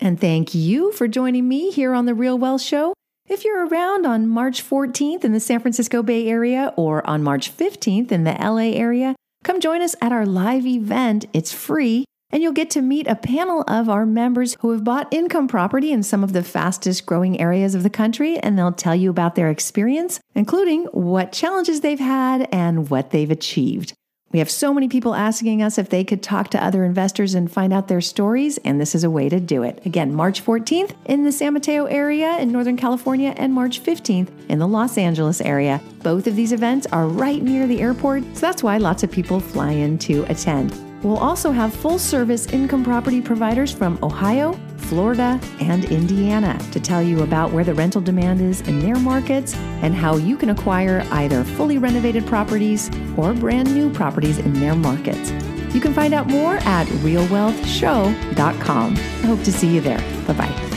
And 0.00 0.20
thank 0.20 0.54
you 0.54 0.92
for 0.92 1.06
joining 1.06 1.48
me 1.48 1.70
here 1.70 1.94
on 1.94 2.06
The 2.06 2.14
Real 2.14 2.38
Wealth 2.38 2.62
Show. 2.62 2.94
If 3.26 3.44
you're 3.44 3.66
around 3.66 4.04
on 4.04 4.28
March 4.28 4.62
14th 4.62 5.24
in 5.24 5.32
the 5.32 5.40
San 5.40 5.60
Francisco 5.60 6.02
Bay 6.02 6.28
Area 6.28 6.74
or 6.76 7.06
on 7.06 7.22
March 7.22 7.56
15th 7.56 8.12
in 8.12 8.24
the 8.24 8.32
LA 8.32 8.76
area, 8.76 9.14
come 9.44 9.60
join 9.60 9.80
us 9.80 9.94
at 10.02 10.12
our 10.12 10.26
live 10.26 10.66
event. 10.66 11.26
It's 11.32 11.52
free, 11.52 12.04
and 12.30 12.42
you'll 12.42 12.52
get 12.52 12.70
to 12.70 12.82
meet 12.82 13.06
a 13.06 13.14
panel 13.14 13.62
of 13.68 13.88
our 13.88 14.04
members 14.04 14.56
who 14.60 14.72
have 14.72 14.84
bought 14.84 15.12
income 15.12 15.48
property 15.48 15.92
in 15.92 16.02
some 16.02 16.24
of 16.24 16.32
the 16.32 16.42
fastest 16.42 17.06
growing 17.06 17.40
areas 17.40 17.74
of 17.74 17.82
the 17.82 17.90
country, 17.90 18.36
and 18.38 18.58
they'll 18.58 18.72
tell 18.72 18.94
you 18.94 19.08
about 19.08 19.36
their 19.36 19.48
experience, 19.48 20.20
including 20.34 20.84
what 20.86 21.32
challenges 21.32 21.80
they've 21.80 22.00
had 22.00 22.48
and 22.52 22.90
what 22.90 23.10
they've 23.10 23.30
achieved. 23.30 23.94
We 24.34 24.40
have 24.40 24.50
so 24.50 24.74
many 24.74 24.88
people 24.88 25.14
asking 25.14 25.62
us 25.62 25.78
if 25.78 25.90
they 25.90 26.02
could 26.02 26.20
talk 26.20 26.50
to 26.50 26.62
other 26.62 26.84
investors 26.84 27.36
and 27.36 27.48
find 27.48 27.72
out 27.72 27.86
their 27.86 28.00
stories, 28.00 28.58
and 28.64 28.80
this 28.80 28.96
is 28.96 29.04
a 29.04 29.10
way 29.10 29.28
to 29.28 29.38
do 29.38 29.62
it. 29.62 29.80
Again, 29.86 30.12
March 30.12 30.44
14th 30.44 30.90
in 31.04 31.22
the 31.22 31.30
San 31.30 31.52
Mateo 31.52 31.84
area 31.84 32.36
in 32.38 32.50
Northern 32.50 32.76
California 32.76 33.32
and 33.36 33.54
March 33.54 33.80
15th 33.80 34.30
in 34.48 34.58
the 34.58 34.66
Los 34.66 34.98
Angeles 34.98 35.40
area. 35.40 35.80
Both 36.02 36.26
of 36.26 36.34
these 36.34 36.50
events 36.50 36.88
are 36.90 37.06
right 37.06 37.40
near 37.40 37.68
the 37.68 37.80
airport, 37.80 38.24
so 38.34 38.40
that's 38.40 38.64
why 38.64 38.76
lots 38.78 39.04
of 39.04 39.12
people 39.12 39.38
fly 39.38 39.70
in 39.70 39.98
to 39.98 40.24
attend. 40.24 40.72
We'll 41.04 41.18
also 41.18 41.52
have 41.52 41.74
full 41.74 41.98
service 41.98 42.46
income 42.46 42.82
property 42.82 43.20
providers 43.20 43.70
from 43.70 43.98
Ohio, 44.02 44.58
Florida, 44.78 45.38
and 45.60 45.84
Indiana 45.84 46.58
to 46.72 46.80
tell 46.80 47.02
you 47.02 47.22
about 47.22 47.52
where 47.52 47.62
the 47.62 47.74
rental 47.74 48.00
demand 48.00 48.40
is 48.40 48.62
in 48.62 48.80
their 48.80 48.96
markets 48.96 49.54
and 49.82 49.94
how 49.94 50.16
you 50.16 50.38
can 50.38 50.50
acquire 50.50 51.06
either 51.12 51.44
fully 51.44 51.76
renovated 51.76 52.26
properties 52.26 52.90
or 53.18 53.34
brand 53.34 53.74
new 53.74 53.92
properties 53.92 54.38
in 54.38 54.54
their 54.54 54.74
markets. 54.74 55.30
You 55.74 55.80
can 55.80 55.92
find 55.92 56.14
out 56.14 56.28
more 56.28 56.56
at 56.56 56.86
realwealthshow.com. 56.86 58.96
I 58.96 59.26
hope 59.26 59.42
to 59.42 59.52
see 59.52 59.74
you 59.74 59.82
there. 59.82 59.98
Bye 60.26 60.34
bye. 60.34 60.73